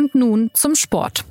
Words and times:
Und 0.00 0.14
nun 0.14 0.50
zum 0.54 0.74
Sport. 0.76 1.26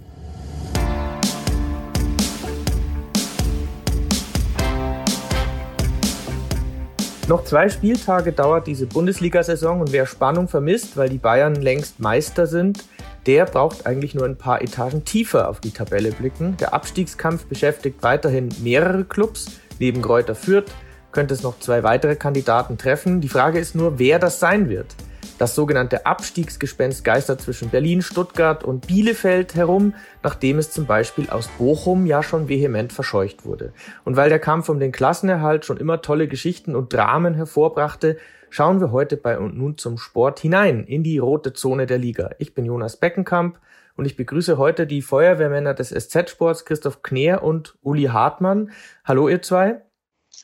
Noch 7.27 7.45
zwei 7.45 7.67
Spieltage 7.69 8.31
dauert 8.31 8.67
diese 8.67 8.85
Bundesliga-Saison 8.85 9.81
und 9.81 9.91
wer 9.91 10.05
Spannung 10.05 10.47
vermisst, 10.47 10.97
weil 10.97 11.09
die 11.09 11.17
Bayern 11.17 11.55
längst 11.55 11.99
Meister 11.99 12.45
sind, 12.45 12.85
der 13.25 13.45
braucht 13.45 13.88
eigentlich 13.88 14.13
nur 14.13 14.25
ein 14.25 14.38
paar 14.38 14.61
Etagen 14.61 15.04
tiefer 15.04 15.49
auf 15.49 15.59
die 15.59 15.71
Tabelle 15.71 16.11
blicken. 16.11 16.55
Der 16.57 16.71
Abstiegskampf 16.75 17.47
beschäftigt 17.47 18.04
weiterhin 18.04 18.49
mehrere 18.61 19.04
Clubs. 19.04 19.47
Neben 19.79 20.04
Kräuter 20.04 20.36
Fürth 20.36 20.71
könnte 21.11 21.33
es 21.33 21.41
noch 21.41 21.57
zwei 21.57 21.81
weitere 21.81 22.15
Kandidaten 22.15 22.77
treffen. 22.77 23.20
Die 23.20 23.29
Frage 23.29 23.57
ist 23.57 23.73
nur, 23.73 23.97
wer 23.97 24.20
das 24.20 24.39
sein 24.39 24.70
wird. 24.70 24.93
Das 25.39 25.55
sogenannte 25.55 26.05
Abstiegsgespenst 26.05 27.05
geistert 27.05 27.39
zwischen 27.39 27.69
Berlin, 27.69 28.01
Stuttgart 28.01 28.65
und 28.65 28.88
Bielefeld 28.88 29.55
herum, 29.55 29.93
nachdem 30.21 30.57
es 30.57 30.70
zum 30.70 30.85
Beispiel 30.85 31.30
aus 31.30 31.47
Bochum 31.57 32.05
ja 32.05 32.21
schon 32.21 32.49
vehement 32.49 32.91
verscheucht 32.91 33.45
wurde. 33.45 33.71
Und 34.03 34.17
weil 34.17 34.27
der 34.27 34.39
Kampf 34.39 34.67
um 34.67 34.81
den 34.81 34.91
Klassenerhalt 34.91 35.63
schon 35.63 35.77
immer 35.77 36.02
tolle 36.02 36.27
Geschichten 36.27 36.75
und 36.75 36.91
Dramen 36.91 37.35
hervorbrachte, 37.35 38.17
schauen 38.49 38.81
wir 38.81 38.91
heute 38.91 39.16
bei 39.16 39.39
und 39.39 39.57
nun 39.57 39.77
zum 39.77 39.97
Sport 39.97 40.41
hinein 40.41 40.83
in 40.83 41.03
die 41.03 41.20
rote 41.20 41.53
Zone 41.53 41.85
der 41.85 41.99
Liga. 41.99 42.31
Ich 42.38 42.53
bin 42.53 42.66
Jonas 42.66 42.97
Beckenkamp 42.97 43.61
und 43.95 44.03
ich 44.03 44.17
begrüße 44.17 44.58
heute 44.58 44.88
die 44.88 45.02
Feuerwehrmänner 45.02 45.73
des 45.73 45.91
SZ-Sports 45.91 46.66
Christoph 46.66 47.02
Kneer 47.02 47.44
und 47.44 47.77
Uli 47.81 48.08
Hartmann. 48.08 48.71
Hallo 49.05 49.30
ihr 49.30 49.41
zwei. 49.41 49.83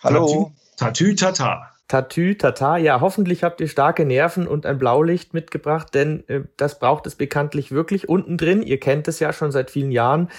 Hallo. 0.02 0.54
Tatü 0.78 1.16
tata. 1.16 1.75
Tatü, 1.88 2.36
Tata. 2.36 2.78
Ja, 2.78 3.00
hoffentlich 3.00 3.44
habt 3.44 3.62
ihr 3.62 3.68
starke 3.68 4.06
Nerven 4.06 4.48
und 4.48 4.66
ein 4.66 4.78
Blaulicht 4.78 5.34
mitgebracht, 5.34 5.94
denn 5.94 6.28
äh, 6.28 6.42
das 6.58 6.80
braucht 6.80 7.06
es 7.06 7.16
bekanntlich 7.16 7.72
wirklich 7.72 8.10
unten 8.10 8.38
drin. 8.38 8.64
Ihr 8.64 8.80
kennt 8.80 9.08
es 9.08 9.20
ja 9.20 9.34
schon 9.34 9.52
seit 9.52 9.70
vielen 9.70 9.92
Jahren. 9.92 10.30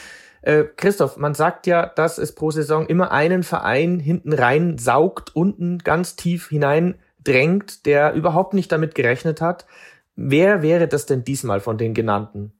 Äh, 0.42 0.64
Christoph, 0.77 1.16
man 1.16 1.34
sagt 1.34 1.66
ja, 1.66 1.86
dass 1.86 2.19
es 2.19 2.34
pro 2.34 2.50
Saison 2.50 2.86
immer 2.86 3.12
einen 3.12 3.42
Verein 3.42 4.00
hinten 4.00 4.33
rein 4.33 4.78
saugt, 4.78 5.34
unten 5.34 5.78
ganz 5.78 6.16
tief 6.16 6.48
hinein 6.48 6.97
drängt, 7.22 7.86
der 7.86 8.14
überhaupt 8.14 8.55
nicht 8.55 8.70
damit 8.72 8.94
gerechnet 8.94 9.41
hat. 9.41 9.66
Wer 10.16 10.62
wäre 10.62 10.88
das 10.88 11.06
denn 11.06 11.25
diesmal 11.25 11.60
von 11.60 11.78
den 11.78 11.94
genannten? 11.94 12.53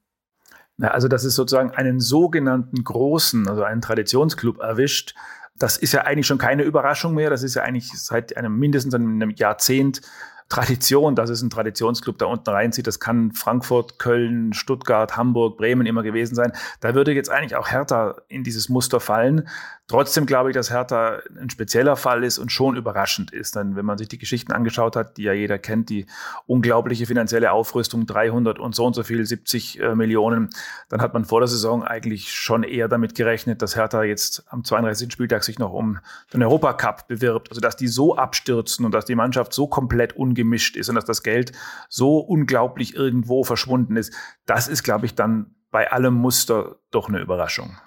Na, 0.77 0.89
also, 0.89 1.07
dass 1.07 1.23
es 1.23 1.35
sozusagen 1.35 1.71
einen 1.71 1.99
sogenannten 1.99 2.83
großen, 2.83 3.47
also 3.47 3.63
einen 3.63 3.81
Traditionsclub 3.81 4.59
erwischt, 4.59 5.15
das 5.59 5.77
ist 5.77 5.93
ja 5.93 6.01
eigentlich 6.01 6.27
schon 6.27 6.37
keine 6.37 6.63
Überraschung 6.63 7.13
mehr. 7.13 7.29
Das 7.29 7.43
ist 7.43 7.55
ja 7.55 7.63
eigentlich 7.63 7.91
seit 7.93 8.35
einem 8.37 8.57
mindestens 8.57 8.93
einem 8.93 9.31
Jahrzehnt 9.31 10.01
Tradition, 10.49 11.15
dass 11.15 11.29
es 11.29 11.41
ein 11.41 11.49
Traditionsclub 11.49 12.17
da 12.17 12.25
unten 12.25 12.49
reinzieht. 12.49 12.87
Das 12.87 12.99
kann 13.01 13.33
Frankfurt, 13.33 13.99
Köln, 13.99 14.53
Stuttgart, 14.53 15.17
Hamburg, 15.17 15.57
Bremen 15.57 15.85
immer 15.85 16.03
gewesen 16.03 16.35
sein. 16.35 16.53
Da 16.79 16.95
würde 16.95 17.11
jetzt 17.11 17.29
eigentlich 17.29 17.57
auch 17.57 17.69
Hertha 17.69 18.15
in 18.29 18.43
dieses 18.43 18.69
Muster 18.69 19.01
fallen. 19.01 19.49
Trotzdem 19.89 20.25
glaube 20.25 20.49
ich, 20.49 20.53
dass 20.53 20.69
Hertha 20.69 21.19
ein 21.39 21.49
spezieller 21.49 21.95
Fall 21.95 22.25
ist 22.25 22.39
und 22.39 22.51
schon 22.51 22.75
überraschend 22.75 23.31
ist. 23.31 23.55
Denn 23.55 23.77
wenn 23.77 23.85
man 23.85 23.97
sich 23.97 24.09
die 24.09 24.17
Geschichten 24.17 24.51
angeschaut 24.51 24.97
hat, 24.97 25.15
die 25.15 25.23
ja 25.23 25.31
jeder 25.31 25.57
kennt, 25.59 25.89
die 25.89 26.07
unglaubliche 26.45 27.05
finanzielle 27.05 27.53
Aufrüstung, 27.53 28.05
300 28.05 28.59
und 28.59 28.75
so 28.75 28.85
und 28.85 28.95
so 28.95 29.03
viel, 29.03 29.25
70 29.25 29.79
äh, 29.79 29.95
Millionen, 29.95 30.49
dann 30.89 31.01
hat 31.01 31.13
man 31.13 31.23
vor 31.23 31.39
der 31.39 31.47
Saison 31.47 31.85
eigentlich 31.85 32.33
schon 32.33 32.63
eher 32.63 32.89
damit 32.89 33.15
gerechnet, 33.15 33.61
dass 33.61 33.77
Hertha 33.77 34.03
jetzt 34.03 34.43
am 34.49 34.65
32. 34.65 35.09
Spieltag 35.09 35.45
sich 35.45 35.57
noch 35.57 35.71
um 35.71 35.99
den 36.33 36.43
Europacup 36.43 37.07
bewirbt. 37.07 37.49
Also 37.49 37.61
dass 37.61 37.77
die 37.77 37.87
so 37.87 38.17
abstürzen 38.17 38.85
und 38.85 38.91
dass 38.91 39.05
die 39.05 39.15
Mannschaft 39.15 39.53
so 39.53 39.67
komplett 39.67 40.17
ungemischt 40.17 40.75
ist 40.75 40.89
und 40.89 40.95
dass 40.95 41.05
das 41.05 41.23
Geld 41.23 41.53
so 41.87 42.17
unglaublich 42.17 42.93
irgendwo 42.93 43.45
verschwunden 43.45 43.95
ist, 43.95 44.13
das 44.45 44.67
ist, 44.67 44.83
glaube 44.83 45.05
ich, 45.05 45.15
dann 45.15 45.55
bei 45.71 45.89
allem 45.93 46.13
Muster 46.13 46.75
doch 46.91 47.07
eine 47.07 47.21
Überraschung. 47.21 47.77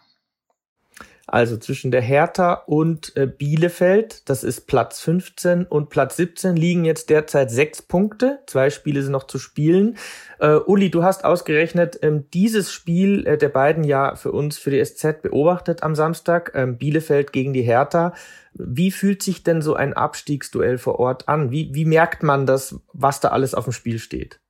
Also 1.32 1.56
zwischen 1.56 1.92
der 1.92 2.00
Hertha 2.00 2.54
und 2.66 3.16
äh, 3.16 3.28
Bielefeld, 3.28 4.28
das 4.28 4.42
ist 4.42 4.66
Platz 4.66 4.98
15 4.98 5.64
und 5.64 5.88
Platz 5.88 6.16
17 6.16 6.56
liegen 6.56 6.84
jetzt 6.84 7.08
derzeit 7.08 7.52
sechs 7.52 7.82
Punkte. 7.82 8.41
Zwei 8.48 8.68
Spiele 8.68 9.00
sind 9.00 9.12
noch 9.12 9.28
zu 9.28 9.38
spielen. 9.38 9.96
Äh, 10.40 10.56
Uli, 10.56 10.90
du 10.90 11.04
hast 11.04 11.24
ausgerechnet 11.24 12.00
ähm, 12.02 12.28
dieses 12.34 12.72
Spiel 12.72 13.24
äh, 13.28 13.38
der 13.38 13.48
beiden 13.48 13.84
ja 13.84 14.16
für 14.16 14.32
uns, 14.32 14.58
für 14.58 14.72
die 14.72 14.84
SZ 14.84 15.22
beobachtet 15.22 15.84
am 15.84 15.94
Samstag, 15.94 16.50
ähm, 16.56 16.78
Bielefeld 16.78 17.32
gegen 17.32 17.52
die 17.52 17.62
Hertha. 17.62 18.12
Wie 18.52 18.90
fühlt 18.90 19.22
sich 19.22 19.44
denn 19.44 19.62
so 19.62 19.74
ein 19.74 19.92
Abstiegsduell 19.92 20.78
vor 20.78 20.98
Ort 20.98 21.28
an? 21.28 21.52
Wie, 21.52 21.72
wie 21.72 21.84
merkt 21.84 22.24
man 22.24 22.44
das, 22.44 22.74
was 22.92 23.20
da 23.20 23.28
alles 23.28 23.54
auf 23.54 23.66
dem 23.66 23.72
Spiel 23.72 24.00
steht? 24.00 24.40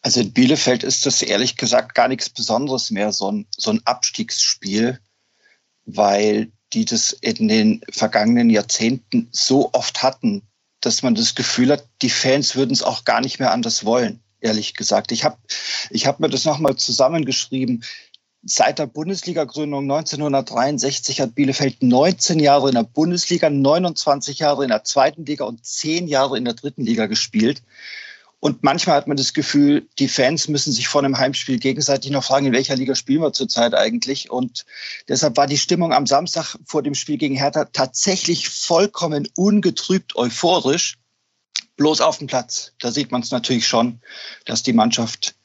Also 0.00 0.20
in 0.20 0.32
Bielefeld 0.32 0.84
ist 0.84 1.04
das 1.04 1.20
ehrlich 1.20 1.58
gesagt 1.58 1.94
gar 1.94 2.08
nichts 2.08 2.30
Besonderes 2.30 2.90
mehr, 2.90 3.12
so 3.12 3.30
ein, 3.30 3.46
so 3.54 3.72
ein 3.72 3.82
Abstiegsspiel 3.84 5.00
weil 5.86 6.50
die 6.72 6.84
das 6.84 7.12
in 7.12 7.48
den 7.48 7.80
vergangenen 7.90 8.50
Jahrzehnten 8.50 9.28
so 9.30 9.70
oft 9.72 10.02
hatten, 10.02 10.42
dass 10.80 11.02
man 11.02 11.14
das 11.14 11.34
Gefühl 11.34 11.70
hat, 11.70 11.86
die 12.02 12.10
Fans 12.10 12.56
würden 12.56 12.72
es 12.72 12.82
auch 12.82 13.04
gar 13.04 13.20
nicht 13.20 13.38
mehr 13.38 13.52
anders 13.52 13.84
wollen, 13.84 14.20
ehrlich 14.40 14.74
gesagt. 14.74 15.12
Ich 15.12 15.24
habe 15.24 15.38
ich 15.90 16.06
hab 16.06 16.20
mir 16.20 16.28
das 16.28 16.44
nochmal 16.44 16.76
zusammengeschrieben. 16.76 17.84
Seit 18.46 18.78
der 18.78 18.86
Bundesliga-Gründung 18.86 19.84
1963 19.84 21.22
hat 21.22 21.34
Bielefeld 21.34 21.82
19 21.82 22.40
Jahre 22.40 22.68
in 22.68 22.74
der 22.74 22.82
Bundesliga, 22.82 23.48
29 23.48 24.40
Jahre 24.40 24.64
in 24.64 24.68
der 24.68 24.84
zweiten 24.84 25.24
Liga 25.24 25.44
und 25.44 25.64
10 25.64 26.08
Jahre 26.08 26.36
in 26.36 26.44
der 26.44 26.52
dritten 26.52 26.84
Liga 26.84 27.06
gespielt. 27.06 27.62
Und 28.44 28.62
manchmal 28.62 28.96
hat 28.96 29.06
man 29.06 29.16
das 29.16 29.32
Gefühl, 29.32 29.88
die 29.98 30.06
Fans 30.06 30.48
müssen 30.48 30.70
sich 30.70 30.86
vor 30.86 31.02
einem 31.02 31.16
Heimspiel 31.16 31.58
gegenseitig 31.58 32.10
noch 32.10 32.24
fragen, 32.24 32.44
in 32.44 32.52
welcher 32.52 32.76
Liga 32.76 32.94
spielen 32.94 33.22
wir 33.22 33.32
zurzeit 33.32 33.72
eigentlich. 33.72 34.30
Und 34.30 34.66
deshalb 35.08 35.38
war 35.38 35.46
die 35.46 35.56
Stimmung 35.56 35.94
am 35.94 36.06
Samstag 36.06 36.58
vor 36.66 36.82
dem 36.82 36.94
Spiel 36.94 37.16
gegen 37.16 37.36
Hertha 37.36 37.64
tatsächlich 37.64 38.50
vollkommen 38.50 39.26
ungetrübt 39.34 40.14
euphorisch. 40.14 40.98
Bloß 41.78 42.02
auf 42.02 42.18
dem 42.18 42.26
Platz. 42.26 42.72
Da 42.80 42.92
sieht 42.92 43.12
man 43.12 43.22
es 43.22 43.30
natürlich 43.30 43.66
schon, 43.66 44.02
dass 44.44 44.62
die 44.62 44.74
Mannschaft 44.74 45.36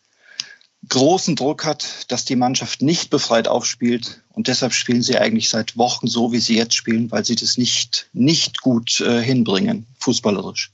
großen 0.90 1.38
Druck 1.38 1.64
hat, 1.64 2.12
dass 2.12 2.26
die 2.26 2.36
Mannschaft 2.36 2.82
nicht 2.82 3.10
befreit 3.10 3.48
aufspielt. 3.48 4.24
Und 4.34 4.50
deshalb 4.50 4.74
spielen 4.74 5.04
sie 5.04 5.18
eigentlich 5.18 5.48
seit 5.48 5.78
Wochen 5.78 6.08
so, 6.08 6.34
wie 6.34 6.40
sie 6.40 6.58
jetzt 6.58 6.76
spielen, 6.76 7.10
weil 7.12 7.24
sie 7.24 7.38
das 7.38 7.58
nicht, 7.58 8.10
nicht 8.12 8.60
gut 8.60 9.00
äh, 9.00 9.22
hinbringen, 9.22 9.86
fußballerisch. 10.00 10.74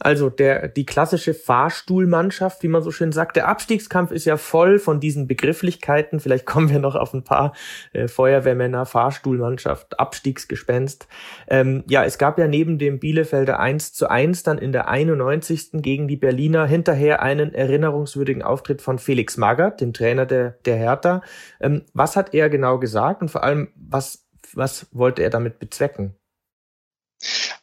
Also 0.00 0.30
der, 0.30 0.68
die 0.68 0.86
klassische 0.86 1.34
Fahrstuhlmannschaft, 1.34 2.62
wie 2.62 2.68
man 2.68 2.82
so 2.82 2.92
schön 2.92 3.10
sagt. 3.10 3.36
Der 3.36 3.48
Abstiegskampf 3.48 4.12
ist 4.12 4.26
ja 4.26 4.36
voll 4.36 4.78
von 4.78 5.00
diesen 5.00 5.26
Begrifflichkeiten. 5.26 6.20
Vielleicht 6.20 6.46
kommen 6.46 6.70
wir 6.70 6.78
noch 6.78 6.94
auf 6.94 7.12
ein 7.14 7.24
paar 7.24 7.52
äh, 7.92 8.06
Feuerwehrmänner, 8.06 8.86
Fahrstuhlmannschaft, 8.86 9.98
Abstiegsgespenst. 9.98 11.08
Ähm, 11.48 11.82
ja, 11.88 12.04
es 12.04 12.18
gab 12.18 12.38
ja 12.38 12.46
neben 12.46 12.78
dem 12.78 13.00
Bielefelder 13.00 13.58
1 13.58 13.92
zu 13.92 14.08
1 14.08 14.44
dann 14.44 14.58
in 14.58 14.70
der 14.70 14.88
91. 14.88 15.70
gegen 15.82 16.06
die 16.06 16.16
Berliner 16.16 16.66
hinterher 16.66 17.20
einen 17.20 17.52
erinnerungswürdigen 17.52 18.42
Auftritt 18.42 18.82
von 18.82 18.98
Felix 18.98 19.36
Magath, 19.36 19.80
dem 19.80 19.92
Trainer 19.92 20.26
der, 20.26 20.50
der 20.64 20.76
Hertha. 20.76 21.22
Ähm, 21.60 21.82
was 21.92 22.14
hat 22.14 22.34
er 22.34 22.48
genau 22.48 22.78
gesagt 22.78 23.20
und 23.20 23.30
vor 23.30 23.42
allem, 23.42 23.68
was, 23.74 24.28
was 24.54 24.86
wollte 24.92 25.22
er 25.22 25.30
damit 25.30 25.58
bezwecken? 25.58 26.17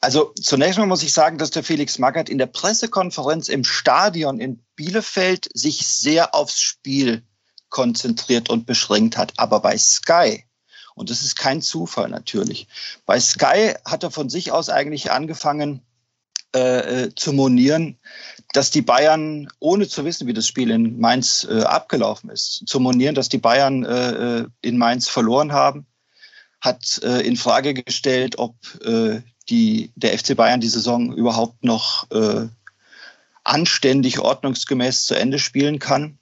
Also 0.02 0.34
zunächst 0.42 0.78
mal 0.78 0.86
muss 0.86 1.04
ich 1.04 1.14
sagen, 1.14 1.38
dass 1.38 1.52
der 1.52 1.64
Felix 1.64 1.98
Magath 1.98 2.30
in 2.30 2.38
der 2.38 2.46
Pressekonferenz 2.46 3.50
im 3.50 3.64
Stadion 3.64 4.40
in 4.40 4.64
Bielefeld 4.76 5.50
sich 5.54 5.88
sehr 5.88 6.36
aufs 6.36 6.60
Spiel 6.60 7.24
konzentriert 7.70 8.50
und 8.50 8.66
beschränkt 8.66 9.18
hat. 9.18 9.34
Aber 9.38 9.62
bei 9.62 9.78
Sky, 9.78 10.44
und 10.94 11.10
das 11.10 11.24
ist 11.24 11.38
kein 11.38 11.62
Zufall 11.62 12.10
natürlich, 12.10 12.68
bei 13.06 13.20
Sky 13.20 13.74
hat 13.86 14.04
er 14.04 14.12
von 14.12 14.30
sich 14.30 14.52
aus 14.52 14.70
eigentlich 14.70 15.12
angefangen 15.12 15.82
äh, 16.54 17.04
äh 17.04 17.16
zu 17.16 17.34
monieren, 17.34 17.98
dass 18.54 18.72
die 18.72 18.82
Bayern, 18.82 19.50
ohne 19.60 19.88
zu 19.88 20.06
wissen, 20.06 20.28
wie 20.28 20.34
das 20.34 20.48
Spiel 20.48 20.70
in 20.70 21.00
Mainz 21.00 21.46
äh, 21.50 21.64
abgelaufen 21.64 22.30
ist, 22.30 22.64
zu 22.68 22.80
monieren, 22.80 23.16
dass 23.16 23.30
die 23.30 23.38
Bayern 23.38 23.84
äh, 23.84 24.40
äh 24.40 24.48
in 24.62 24.78
Mainz 24.78 25.10
verloren 25.10 25.52
haben, 25.52 25.86
hat 26.62 27.02
äh, 27.04 27.22
in 27.22 27.38
Frage 27.38 27.74
gestellt, 27.74 28.38
ob 28.38 28.56
die, 29.50 29.92
der 29.96 30.18
FC 30.18 30.36
Bayern 30.36 30.62
die 30.62 30.68
Saison 30.68 31.14
überhaupt 31.14 31.64
noch 31.64 32.10
äh, 32.12 32.48
anständig, 33.44 34.20
ordnungsgemäß 34.20 35.06
zu 35.06 35.16
Ende 35.16 35.40
spielen 35.40 35.80
kann. 35.80 36.20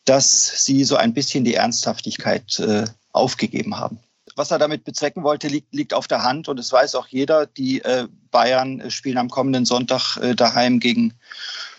dass 0.05 0.65
sie 0.65 0.83
so 0.83 0.95
ein 0.95 1.13
bisschen 1.13 1.43
die 1.43 1.55
Ernsthaftigkeit 1.55 2.59
äh, 2.59 2.85
aufgegeben 3.11 3.77
haben. 3.77 3.99
was 4.35 4.51
er 4.51 4.59
damit 4.59 4.85
bezwecken 4.85 5.23
wollte, 5.23 5.47
liegt, 5.47 5.73
liegt 5.73 5.93
auf 5.93 6.07
der 6.07 6.23
Hand 6.23 6.47
und 6.47 6.59
es 6.59 6.71
weiß 6.71 6.95
auch 6.95 7.07
jeder. 7.07 7.45
Die 7.45 7.81
äh, 7.81 8.07
Bayern 8.31 8.89
spielen 8.89 9.17
am 9.17 9.29
kommenden 9.29 9.65
Sonntag 9.65 10.17
äh, 10.17 10.35
daheim 10.35 10.79
gegen 10.79 11.13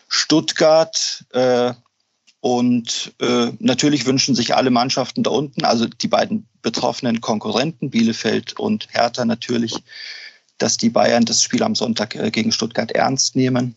Stuttgart. 0.09 1.25
Äh, 1.33 1.73
und 2.41 3.13
äh, 3.21 3.53
natürlich 3.59 4.07
wünschen 4.07 4.35
sich 4.35 4.55
alle 4.55 4.71
Mannschaften 4.71 5.23
da 5.23 5.31
unten, 5.31 5.65
also 5.65 5.87
die 5.87 6.09
beiden 6.09 6.47
betroffenen 6.63 7.21
Konkurrenten, 7.21 7.91
Bielefeld 7.91 8.59
und 8.59 8.89
Hertha 8.91 9.25
natürlich, 9.27 9.75
dass 10.57 10.79
die 10.79 10.91
Bayern 10.91 11.25
das 11.25 11.43
Spiel 11.43 11.63
am 11.63 11.75
Sonntag 11.75 12.15
äh, 12.15 12.31
gegen 12.31 12.53
Stuttgart 12.53 12.93
ernst 12.93 13.37
nehmen. 13.37 13.77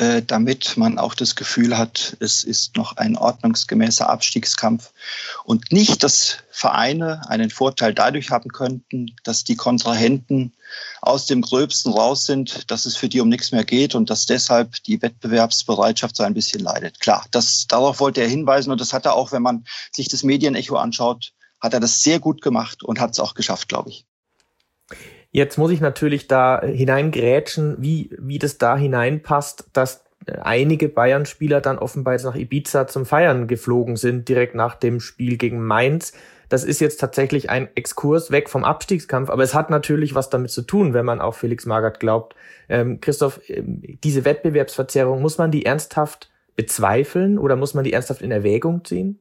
Äh, 0.00 0.22
damit 0.22 0.78
man 0.78 0.98
auch 0.98 1.14
das 1.14 1.36
Gefühl 1.36 1.76
hat, 1.76 2.16
es 2.20 2.42
ist 2.42 2.74
noch 2.78 2.96
ein 2.96 3.18
ordnungsgemäßer 3.18 4.08
Abstiegskampf 4.08 4.94
und 5.44 5.72
nicht, 5.72 6.02
dass 6.02 6.38
Vereine 6.50 7.20
einen 7.28 7.50
Vorteil 7.50 7.92
dadurch 7.92 8.30
haben 8.30 8.48
könnten, 8.48 9.14
dass 9.24 9.44
die 9.44 9.56
Kontrahenten 9.56 10.54
aus 11.02 11.26
dem 11.26 11.42
Gröbsten 11.42 11.92
raus 11.92 12.24
sind, 12.24 12.70
dass 12.70 12.86
es 12.86 12.96
für 12.96 13.10
die 13.10 13.20
um 13.20 13.28
nichts 13.28 13.52
mehr 13.52 13.64
geht 13.64 13.94
und 13.94 14.08
dass 14.08 14.24
deshalb 14.24 14.82
die 14.84 15.02
Wettbewerbsbereitschaft 15.02 16.16
so 16.16 16.22
ein 16.22 16.32
bisschen 16.32 16.62
leidet. 16.62 16.98
Klar, 17.00 17.26
das, 17.30 17.66
darauf 17.68 18.00
wollte 18.00 18.22
er 18.22 18.28
hinweisen 18.28 18.72
und 18.72 18.80
das 18.80 18.94
hat 18.94 19.04
er 19.04 19.12
auch, 19.12 19.32
wenn 19.32 19.42
man 19.42 19.66
sich 19.92 20.08
das 20.08 20.22
Medienecho 20.22 20.76
anschaut, 20.76 21.34
hat 21.60 21.74
er 21.74 21.80
das 21.80 22.02
sehr 22.02 22.20
gut 22.20 22.40
gemacht 22.40 22.82
und 22.82 23.00
hat 23.00 23.10
es 23.10 23.20
auch 23.20 23.34
geschafft, 23.34 23.68
glaube 23.68 23.90
ich. 23.90 24.06
Jetzt 25.32 25.58
muss 25.58 25.70
ich 25.70 25.80
natürlich 25.80 26.26
da 26.26 26.60
hineingrätschen, 26.60 27.76
wie, 27.78 28.10
wie 28.18 28.38
das 28.38 28.58
da 28.58 28.76
hineinpasst, 28.76 29.70
dass 29.72 30.04
einige 30.26 30.88
Bayern-Spieler 30.88 31.60
dann 31.60 31.78
offenbar 31.78 32.14
jetzt 32.14 32.24
nach 32.24 32.34
Ibiza 32.34 32.86
zum 32.86 33.06
Feiern 33.06 33.46
geflogen 33.46 33.96
sind, 33.96 34.28
direkt 34.28 34.54
nach 34.54 34.74
dem 34.74 35.00
Spiel 35.00 35.36
gegen 35.36 35.64
Mainz. 35.64 36.12
Das 36.48 36.64
ist 36.64 36.80
jetzt 36.80 36.98
tatsächlich 36.98 37.48
ein 37.48 37.68
Exkurs 37.76 38.32
weg 38.32 38.48
vom 38.48 38.64
Abstiegskampf, 38.64 39.30
aber 39.30 39.44
es 39.44 39.54
hat 39.54 39.70
natürlich 39.70 40.16
was 40.16 40.30
damit 40.30 40.50
zu 40.50 40.62
tun, 40.62 40.94
wenn 40.94 41.04
man 41.06 41.20
auch 41.20 41.36
Felix 41.36 41.64
Magath 41.64 42.00
glaubt. 42.00 42.34
Ähm, 42.68 43.00
Christoph, 43.00 43.40
ähm, 43.48 43.82
diese 44.02 44.24
Wettbewerbsverzerrung, 44.24 45.22
muss 45.22 45.38
man 45.38 45.52
die 45.52 45.64
ernsthaft 45.64 46.30
bezweifeln 46.56 47.38
oder 47.38 47.54
muss 47.54 47.74
man 47.74 47.84
die 47.84 47.92
ernsthaft 47.92 48.20
in 48.20 48.32
Erwägung 48.32 48.84
ziehen? 48.84 49.20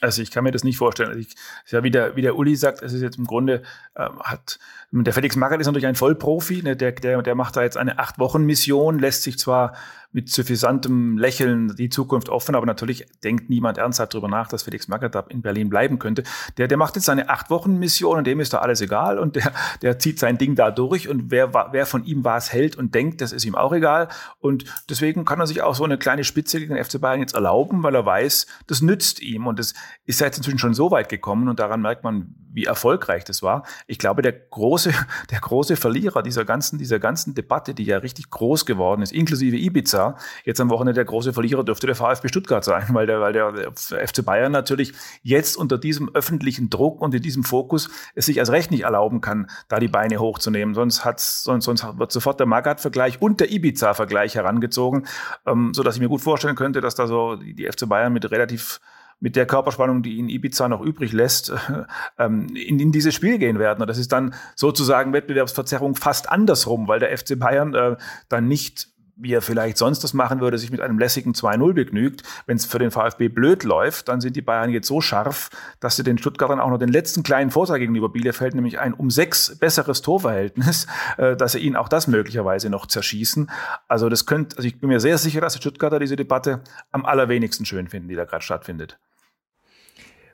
Also 0.00 0.22
ich 0.22 0.30
kann 0.30 0.44
mir 0.44 0.50
das 0.50 0.64
nicht 0.64 0.78
vorstellen. 0.78 1.10
Also 1.10 1.20
ich, 1.20 1.34
ja, 1.68 1.82
wie 1.82 1.90
der, 1.90 2.16
wie 2.16 2.22
der 2.22 2.36
Uli 2.36 2.56
sagt, 2.56 2.82
es 2.82 2.92
ist 2.92 3.02
jetzt 3.02 3.18
im 3.18 3.26
Grunde, 3.26 3.62
ähm, 3.96 4.18
hat, 4.20 4.58
der 4.92 5.12
Felix 5.12 5.36
Magath 5.36 5.60
ist 5.60 5.66
natürlich 5.66 5.86
ein 5.86 5.94
Vollprofi, 5.94 6.62
ne, 6.62 6.76
der, 6.76 6.92
der, 6.92 7.22
der 7.22 7.34
macht 7.34 7.56
da 7.56 7.62
jetzt 7.62 7.76
eine 7.76 7.98
Acht-Wochen-Mission, 7.98 8.98
lässt 8.98 9.22
sich 9.22 9.38
zwar 9.38 9.74
mit 10.12 10.28
suffisantem 10.28 11.18
Lächeln 11.18 11.76
die 11.76 11.88
Zukunft 11.88 12.28
offen, 12.28 12.56
aber 12.56 12.66
natürlich 12.66 13.06
denkt 13.22 13.48
niemand 13.48 13.78
ernsthaft 13.78 14.12
darüber 14.12 14.26
nach, 14.26 14.48
dass 14.48 14.64
Felix 14.64 14.88
Magath 14.88 15.30
in 15.30 15.40
Berlin 15.40 15.70
bleiben 15.70 16.00
könnte. 16.00 16.24
Der, 16.56 16.66
der 16.66 16.76
macht 16.78 16.96
jetzt 16.96 17.04
seine 17.04 17.28
acht 17.28 17.48
Wochen 17.48 17.78
Mission 17.78 18.18
und 18.18 18.26
dem 18.26 18.40
ist 18.40 18.52
da 18.52 18.58
alles 18.58 18.80
egal 18.80 19.20
und 19.20 19.36
der, 19.36 19.52
der 19.82 20.00
zieht 20.00 20.18
sein 20.18 20.36
Ding 20.36 20.56
da 20.56 20.72
durch 20.72 21.08
und 21.08 21.30
wer, 21.30 21.52
wer 21.72 21.86
von 21.86 22.04
ihm 22.04 22.24
was 22.24 22.52
hält 22.52 22.76
und 22.76 22.94
denkt, 22.94 23.20
das 23.20 23.32
ist 23.32 23.44
ihm 23.44 23.54
auch 23.54 23.72
egal 23.72 24.08
und 24.40 24.64
deswegen 24.88 25.24
kann 25.24 25.38
er 25.38 25.46
sich 25.46 25.62
auch 25.62 25.76
so 25.76 25.84
eine 25.84 25.96
kleine 25.96 26.24
Spitze 26.24 26.58
gegen 26.58 26.74
den 26.74 26.84
FC 26.84 27.00
Bayern 27.00 27.20
jetzt 27.20 27.34
erlauben, 27.34 27.84
weil 27.84 27.94
er 27.94 28.04
weiß, 28.04 28.48
das 28.66 28.82
nützt 28.82 29.22
ihm 29.22 29.46
und 29.46 29.60
das 29.60 29.74
ist 30.04 30.20
jetzt 30.20 30.38
inzwischen 30.38 30.58
schon 30.58 30.74
so 30.74 30.90
weit 30.90 31.08
gekommen 31.08 31.48
und 31.48 31.58
daran 31.60 31.82
merkt 31.82 32.04
man, 32.04 32.34
wie 32.52 32.64
erfolgreich 32.64 33.24
das 33.24 33.42
war. 33.42 33.64
Ich 33.86 33.98
glaube, 33.98 34.22
der 34.22 34.32
große, 34.32 34.92
der 35.30 35.40
große 35.40 35.76
Verlierer 35.76 36.22
dieser 36.22 36.44
ganzen, 36.44 36.78
dieser 36.78 36.98
ganzen 36.98 37.34
Debatte, 37.34 37.74
die 37.74 37.84
ja 37.84 37.98
richtig 37.98 38.30
groß 38.30 38.66
geworden 38.66 39.02
ist, 39.02 39.12
inklusive 39.12 39.56
Ibiza, 39.56 40.16
jetzt 40.44 40.60
am 40.60 40.70
Wochenende 40.70 40.94
der 40.94 41.04
große 41.04 41.32
Verlierer 41.32 41.64
dürfte 41.64 41.86
der 41.86 41.96
VfB 41.96 42.28
Stuttgart 42.28 42.64
sein, 42.64 42.86
weil 42.92 43.06
der, 43.06 43.20
weil 43.20 43.32
der 43.32 43.72
FC 43.72 44.24
Bayern 44.24 44.52
natürlich 44.52 44.92
jetzt 45.22 45.56
unter 45.56 45.78
diesem 45.78 46.10
öffentlichen 46.14 46.70
Druck 46.70 47.00
und 47.00 47.14
in 47.14 47.22
diesem 47.22 47.44
Fokus 47.44 47.88
es 48.14 48.26
sich 48.26 48.40
als 48.40 48.50
Recht 48.50 48.70
nicht 48.70 48.82
erlauben 48.82 49.20
kann, 49.20 49.48
da 49.68 49.78
die 49.78 49.88
Beine 49.88 50.18
hochzunehmen. 50.18 50.74
Sonst 50.74 51.04
hat's, 51.04 51.42
sonst, 51.42 51.64
sonst 51.64 51.86
wird 51.98 52.12
sofort 52.12 52.40
der 52.40 52.46
Magath-Vergleich 52.46 53.22
und 53.22 53.40
der 53.40 53.50
Ibiza-Vergleich 53.52 54.34
herangezogen, 54.34 55.06
ähm, 55.46 55.72
so 55.74 55.82
dass 55.82 55.96
ich 55.96 56.00
mir 56.00 56.08
gut 56.08 56.20
vorstellen 56.20 56.56
könnte, 56.56 56.80
dass 56.80 56.94
da 56.94 57.06
so 57.06 57.36
die 57.36 57.66
FC 57.66 57.88
Bayern 57.88 58.12
mit 58.12 58.30
relativ 58.30 58.80
mit 59.20 59.36
der 59.36 59.46
Körperspannung, 59.46 60.02
die 60.02 60.16
ihn 60.16 60.28
Ibiza 60.28 60.68
noch 60.68 60.80
übrig 60.80 61.12
lässt, 61.12 61.52
ähm, 62.18 62.48
in, 62.54 62.80
in 62.80 62.90
dieses 62.90 63.14
Spiel 63.14 63.38
gehen 63.38 63.58
werden. 63.58 63.82
Und 63.82 63.88
das 63.88 63.98
ist 63.98 64.12
dann 64.12 64.34
sozusagen 64.56 65.12
Wettbewerbsverzerrung 65.12 65.94
fast 65.94 66.30
andersrum, 66.30 66.88
weil 66.88 67.00
der 67.00 67.16
FC 67.16 67.38
Bayern 67.38 67.74
äh, 67.74 67.96
dann 68.28 68.48
nicht 68.48 68.88
wie 69.20 69.34
er 69.34 69.42
vielleicht 69.42 69.76
sonst 69.76 70.02
das 70.02 70.14
machen 70.14 70.40
würde, 70.40 70.56
sich 70.56 70.70
mit 70.70 70.80
einem 70.80 70.98
lässigen 70.98 71.34
2-0 71.34 71.74
begnügt. 71.74 72.22
Wenn 72.46 72.56
es 72.56 72.64
für 72.64 72.78
den 72.78 72.90
VfB 72.90 73.28
blöd 73.28 73.64
läuft, 73.64 74.08
dann 74.08 74.20
sind 74.20 74.34
die 74.34 74.42
Bayern 74.42 74.70
jetzt 74.70 74.88
so 74.88 75.00
scharf, 75.00 75.50
dass 75.78 75.96
sie 75.96 76.02
den 76.02 76.18
Stuttgartern 76.18 76.58
auch 76.58 76.70
noch 76.70 76.78
den 76.78 76.88
letzten 76.88 77.22
kleinen 77.22 77.50
Vorteil 77.50 77.78
gegenüber 77.78 78.08
Bielefeld, 78.08 78.54
nämlich 78.54 78.78
ein 78.78 78.94
um 78.94 79.10
sechs 79.10 79.58
besseres 79.58 80.00
Torverhältnis, 80.00 80.86
äh, 81.18 81.36
dass 81.36 81.52
sie 81.52 81.58
ihnen 81.58 81.76
auch 81.76 81.88
das 81.88 82.06
möglicherweise 82.06 82.70
noch 82.70 82.86
zerschießen. 82.86 83.50
Also 83.88 84.08
das 84.08 84.24
könnte, 84.24 84.56
also 84.56 84.66
ich 84.66 84.80
bin 84.80 84.88
mir 84.88 85.00
sehr 85.00 85.18
sicher, 85.18 85.40
dass 85.40 85.52
die 85.52 85.60
Stuttgarter 85.60 85.98
diese 85.98 86.16
Debatte 86.16 86.62
am 86.90 87.04
allerwenigsten 87.04 87.66
schön 87.66 87.88
finden, 87.88 88.08
die 88.08 88.16
da 88.16 88.24
gerade 88.24 88.42
stattfindet. 88.42 88.98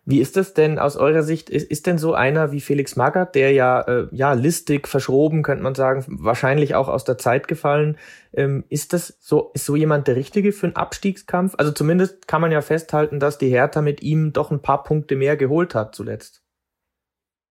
Wie 0.09 0.21
ist 0.21 0.37
das 0.37 0.55
denn 0.55 0.79
aus 0.79 0.97
eurer 0.97 1.25
Sicht? 1.25 1.51
Ist, 1.51 1.69
ist 1.69 1.89
denn 1.89 1.99
so 1.99 2.15
einer 2.15 2.53
wie 2.53 2.61
Felix 2.61 2.95
Magath, 2.95 3.35
der 3.35 3.51
ja, 3.51 3.81
äh, 3.81 4.07
ja 4.13 4.35
listig, 4.35 4.87
verschroben, 4.87 5.43
könnte 5.43 5.65
man 5.65 5.75
sagen, 5.75 6.05
wahrscheinlich 6.07 6.77
auch 6.77 6.87
aus 6.87 7.03
der 7.03 7.19
Zeit 7.19 7.49
gefallen, 7.49 7.99
ähm, 8.33 8.65
ist 8.69 8.93
das 8.93 9.19
so, 9.21 9.51
ist 9.55 9.67
so 9.67 9.75
jemand 9.75 10.07
der 10.07 10.15
Richtige 10.15 10.53
für 10.53 10.69
einen 10.69 10.77
Abstiegskampf? 10.77 11.57
Also 11.59 11.73
zumindest 11.73 12.29
kann 12.29 12.41
man 12.41 12.53
ja 12.53 12.63
festhalten, 12.63 13.19
dass 13.19 13.39
die 13.39 13.49
Hertha 13.49 13.83
mit 13.83 14.01
ihm 14.01 14.33
doch 14.33 14.53
ein 14.53 14.63
paar 14.63 14.85
Punkte 14.85 15.17
mehr 15.17 15.37
geholt 15.37 15.75
hat 15.75 15.97
zuletzt. 15.97 16.41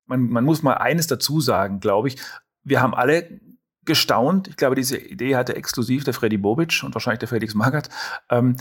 Man, 0.06 0.22
man 0.22 0.46
muss 0.46 0.64
mal 0.64 0.76
eines 0.76 1.08
dazu 1.08 1.42
sagen, 1.42 1.82
glaube 1.82 2.08
ich. 2.08 2.18
Wir 2.64 2.82
haben 2.82 2.96
alle 2.96 3.42
gestaunt. 3.84 4.48
Ich 4.48 4.56
glaube, 4.56 4.76
diese 4.76 4.98
Idee 4.98 5.36
hatte 5.36 5.58
exklusiv 5.58 6.06
der 6.06 6.14
Freddy 6.14 6.38
Bobic 6.38 6.84
und 6.86 6.96
wahrscheinlich 6.96 7.20
der 7.20 7.28
Felix 7.28 7.54
Magath. 7.54 7.90
Ähm, 8.30 8.56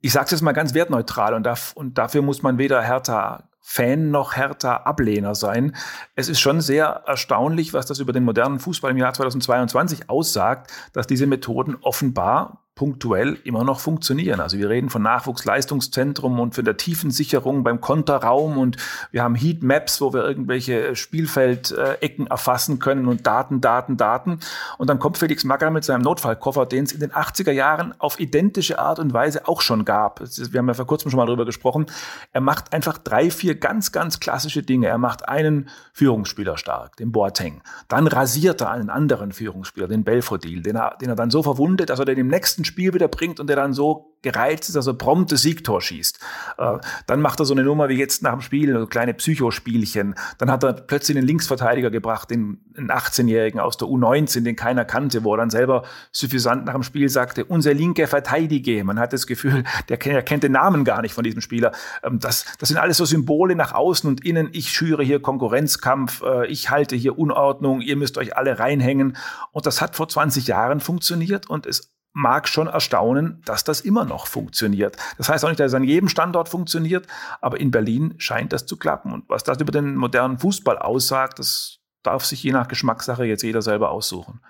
ich 0.00 0.12
sage 0.12 0.26
es 0.26 0.30
jetzt 0.32 0.42
mal 0.42 0.52
ganz 0.52 0.74
wertneutral 0.74 1.34
und, 1.34 1.44
darf, 1.44 1.72
und 1.74 1.98
dafür 1.98 2.22
muss 2.22 2.42
man 2.42 2.58
weder 2.58 2.82
Hertha 2.82 3.48
Fan 3.70 4.10
noch 4.10 4.34
Hertha 4.34 4.76
Ablehner 4.76 5.34
sein. 5.34 5.76
Es 6.14 6.30
ist 6.30 6.40
schon 6.40 6.62
sehr 6.62 7.02
erstaunlich, 7.06 7.74
was 7.74 7.84
das 7.84 7.98
über 7.98 8.14
den 8.14 8.24
modernen 8.24 8.60
Fußball 8.60 8.92
im 8.92 8.96
Jahr 8.96 9.12
2022 9.12 10.08
aussagt, 10.08 10.72
dass 10.94 11.06
diese 11.06 11.26
Methoden 11.26 11.76
offenbar 11.82 12.64
punktuell 12.78 13.38
immer 13.42 13.64
noch 13.64 13.80
funktionieren. 13.80 14.38
Also 14.38 14.56
wir 14.56 14.70
reden 14.70 14.88
von 14.88 15.02
Nachwuchsleistungszentrum 15.02 16.38
und 16.38 16.54
von 16.54 16.64
der 16.64 16.76
Tiefensicherung 16.76 17.64
beim 17.64 17.80
Konterraum 17.80 18.56
und 18.56 18.76
wir 19.10 19.24
haben 19.24 19.34
Heatmaps, 19.34 20.00
wo 20.00 20.12
wir 20.12 20.22
irgendwelche 20.22 20.94
Spielfeldecken 20.94 22.28
erfassen 22.28 22.78
können 22.78 23.08
und 23.08 23.26
Daten, 23.26 23.60
Daten, 23.60 23.96
Daten. 23.96 24.38
Und 24.78 24.88
dann 24.88 25.00
kommt 25.00 25.18
Felix 25.18 25.42
Magger 25.42 25.72
mit 25.72 25.82
seinem 25.82 26.02
Notfallkoffer, 26.02 26.66
den 26.66 26.84
es 26.84 26.92
in 26.92 27.00
den 27.00 27.10
80er 27.10 27.50
Jahren 27.50 27.94
auf 27.98 28.20
identische 28.20 28.78
Art 28.78 29.00
und 29.00 29.12
Weise 29.12 29.48
auch 29.48 29.60
schon 29.60 29.84
gab. 29.84 30.20
Wir 30.20 30.58
haben 30.58 30.68
ja 30.68 30.74
vor 30.74 30.86
kurzem 30.86 31.10
schon 31.10 31.18
mal 31.18 31.26
darüber 31.26 31.46
gesprochen. 31.46 31.86
Er 32.30 32.40
macht 32.40 32.72
einfach 32.72 32.96
drei, 32.96 33.32
vier 33.32 33.56
ganz, 33.56 33.90
ganz 33.90 34.20
klassische 34.20 34.62
Dinge. 34.62 34.86
Er 34.86 34.98
macht 34.98 35.28
einen 35.28 35.68
Führungsspieler 35.94 36.56
stark, 36.58 36.96
den 36.98 37.10
Boateng. 37.10 37.60
Dann 37.88 38.06
rasiert 38.06 38.60
er 38.60 38.70
einen 38.70 38.88
anderen 38.88 39.32
Führungsspieler, 39.32 39.88
den 39.88 40.04
Belfodil, 40.04 40.62
den 40.62 40.76
er, 40.76 40.96
den 41.00 41.08
er 41.08 41.16
dann 41.16 41.32
so 41.32 41.42
verwundet, 41.42 41.90
dass 41.90 41.98
er 41.98 42.04
den 42.04 42.18
im 42.18 42.28
nächsten 42.28 42.67
Spiel 42.68 42.94
wieder 42.94 43.08
bringt 43.08 43.40
und 43.40 43.48
der 43.48 43.56
dann 43.56 43.72
so 43.72 44.08
gereizt 44.22 44.68
ist, 44.68 44.74
dass 44.74 44.86
er 44.86 44.94
prompt 44.94 45.30
das 45.30 45.42
Siegtor 45.42 45.80
schießt. 45.80 46.18
Äh, 46.58 46.78
dann 47.06 47.20
macht 47.20 47.40
er 47.40 47.44
so 47.44 47.54
eine 47.54 47.62
Nummer 47.62 47.88
wie 47.88 47.94
jetzt 47.94 48.22
nach 48.22 48.32
dem 48.32 48.40
Spiel, 48.40 48.76
so 48.76 48.86
kleine 48.86 49.14
Psychospielchen. 49.14 50.14
Dann 50.38 50.50
hat 50.50 50.64
er 50.64 50.72
plötzlich 50.72 51.16
einen 51.16 51.26
Linksverteidiger 51.26 51.90
gebracht, 51.90 52.30
den, 52.30 52.60
einen 52.76 52.90
18-Jährigen 52.90 53.60
aus 53.60 53.76
der 53.76 53.86
U19, 53.86 54.42
den 54.42 54.56
keiner 54.56 54.84
kannte, 54.84 55.22
wo 55.22 55.34
er 55.34 55.38
dann 55.38 55.50
selber 55.50 55.84
suffisant 56.10 56.64
nach 56.64 56.74
dem 56.74 56.82
Spiel 56.82 57.08
sagte, 57.08 57.44
unser 57.44 57.74
linker 57.74 58.08
Verteidiger. 58.08 58.82
Man 58.84 58.98
hat 58.98 59.12
das 59.12 59.26
Gefühl, 59.26 59.64
der, 59.88 59.98
der 59.98 60.22
kennt 60.22 60.42
den 60.42 60.52
Namen 60.52 60.84
gar 60.84 61.00
nicht 61.00 61.14
von 61.14 61.24
diesem 61.24 61.40
Spieler. 61.40 61.72
Ähm, 62.02 62.18
das, 62.18 62.44
das 62.58 62.68
sind 62.68 62.78
alles 62.78 62.96
so 62.96 63.04
Symbole 63.04 63.54
nach 63.54 63.72
außen 63.72 64.08
und 64.08 64.24
innen. 64.24 64.48
Ich 64.52 64.70
schüre 64.70 65.04
hier 65.04 65.22
Konkurrenzkampf, 65.22 66.22
äh, 66.22 66.46
ich 66.48 66.70
halte 66.70 66.96
hier 66.96 67.18
Unordnung, 67.18 67.80
ihr 67.80 67.96
müsst 67.96 68.18
euch 68.18 68.36
alle 68.36 68.58
reinhängen. 68.58 69.16
Und 69.52 69.66
das 69.66 69.80
hat 69.80 69.94
vor 69.94 70.08
20 70.08 70.48
Jahren 70.48 70.80
funktioniert 70.80 71.48
und 71.48 71.66
es 71.66 71.97
mag 72.12 72.48
schon 72.48 72.66
erstaunen, 72.66 73.42
dass 73.44 73.64
das 73.64 73.80
immer 73.80 74.04
noch 74.04 74.26
funktioniert. 74.26 74.96
Das 75.18 75.28
heißt 75.28 75.44
auch 75.44 75.48
nicht, 75.48 75.60
dass 75.60 75.68
es 75.68 75.74
an 75.74 75.84
jedem 75.84 76.08
Standort 76.08 76.48
funktioniert, 76.48 77.06
aber 77.40 77.60
in 77.60 77.70
Berlin 77.70 78.14
scheint 78.18 78.52
das 78.52 78.66
zu 78.66 78.76
klappen. 78.76 79.12
Und 79.12 79.28
was 79.28 79.44
das 79.44 79.60
über 79.60 79.72
den 79.72 79.94
modernen 79.94 80.38
Fußball 80.38 80.78
aussagt, 80.78 81.38
das 81.38 81.78
darf 82.02 82.24
sich 82.24 82.42
je 82.42 82.52
nach 82.52 82.68
Geschmackssache 82.68 83.24
jetzt 83.24 83.42
jeder 83.42 83.62
selber 83.62 83.90
aussuchen. 83.90 84.40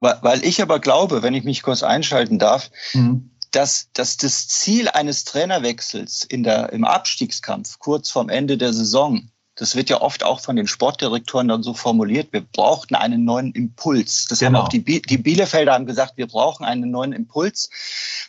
Weil 0.00 0.44
ich 0.44 0.60
aber 0.60 0.78
glaube, 0.78 1.22
wenn 1.22 1.34
ich 1.34 1.44
mich 1.44 1.62
kurz 1.62 1.82
einschalten 1.82 2.38
darf, 2.38 2.70
mhm. 2.92 3.30
dass, 3.50 3.90
dass 3.92 4.16
das 4.16 4.46
Ziel 4.46 4.88
eines 4.88 5.24
Trainerwechsels 5.24 6.22
in 6.24 6.42
der, 6.42 6.72
im 6.72 6.84
Abstiegskampf 6.84 7.78
kurz 7.78 8.10
vorm 8.10 8.28
Ende 8.28 8.58
der 8.58 8.72
Saison 8.72 9.30
das 9.56 9.74
wird 9.74 9.88
ja 9.88 10.02
oft 10.02 10.22
auch 10.22 10.40
von 10.40 10.54
den 10.54 10.66
Sportdirektoren 10.66 11.48
dann 11.48 11.62
so 11.62 11.72
formuliert, 11.72 12.32
wir 12.32 12.42
brauchten 12.42 12.94
einen 12.94 13.24
neuen 13.24 13.52
Impuls. 13.52 14.26
Das 14.26 14.38
genau. 14.38 14.58
haben 14.58 14.64
auch 14.66 14.68
die, 14.68 14.82
die 14.82 15.18
Bielefelder 15.18 15.72
haben 15.72 15.86
gesagt, 15.86 16.18
wir 16.18 16.26
brauchen 16.26 16.64
einen 16.64 16.90
neuen 16.90 17.12
Impuls, 17.12 17.70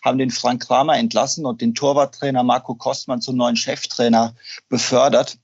haben 0.04 0.18
den 0.18 0.32
Frank 0.32 0.66
Kramer 0.66 0.98
entlassen 0.98 1.46
und 1.46 1.60
den 1.60 1.76
Torwarttrainer 1.76 2.44
Marco 2.44 2.76
Kostmann 2.76 3.22
zum 3.22 3.36
neuen 3.36 3.58
Cheftrainer 3.58 4.34
befördert. 4.70 5.38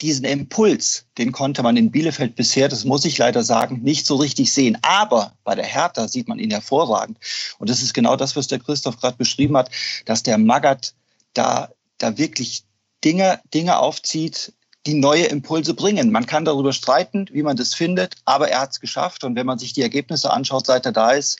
diesen 0.00 0.24
Impuls, 0.24 1.04
den 1.18 1.30
konnte 1.30 1.62
man 1.62 1.76
in 1.76 1.90
Bielefeld 1.90 2.34
bisher, 2.34 2.68
das 2.68 2.84
muss 2.84 3.04
ich 3.04 3.18
leider 3.18 3.44
sagen, 3.44 3.82
nicht 3.82 4.06
so 4.06 4.16
richtig 4.16 4.50
sehen. 4.52 4.78
Aber 4.82 5.34
bei 5.44 5.54
der 5.54 5.66
Hertha 5.66 6.08
sieht 6.08 6.26
man 6.26 6.38
ihn 6.38 6.50
hervorragend. 6.50 7.18
Und 7.58 7.70
das 7.70 7.82
ist 7.82 7.92
genau 7.92 8.16
das, 8.16 8.34
was 8.34 8.48
der 8.48 8.58
Christoph 8.58 8.98
gerade 8.98 9.18
beschrieben 9.18 9.56
hat, 9.56 9.70
dass 10.06 10.22
der 10.22 10.38
Magath 10.38 10.94
da, 11.34 11.68
da 11.98 12.18
wirklich 12.18 12.64
Dinge, 13.04 13.40
Dinge 13.52 13.78
aufzieht, 13.78 14.54
die 14.86 14.94
neue 14.94 15.26
Impulse 15.26 15.74
bringen. 15.74 16.10
Man 16.10 16.26
kann 16.26 16.44
darüber 16.44 16.72
streiten, 16.72 17.26
wie 17.32 17.42
man 17.42 17.56
das 17.56 17.74
findet, 17.74 18.16
aber 18.24 18.48
er 18.48 18.60
hat 18.60 18.72
es 18.72 18.80
geschafft. 18.80 19.24
Und 19.24 19.36
wenn 19.36 19.46
man 19.46 19.58
sich 19.58 19.72
die 19.72 19.82
Ergebnisse 19.82 20.32
anschaut, 20.32 20.66
seit 20.66 20.86
er 20.86 20.92
da 20.92 21.10
ist, 21.10 21.38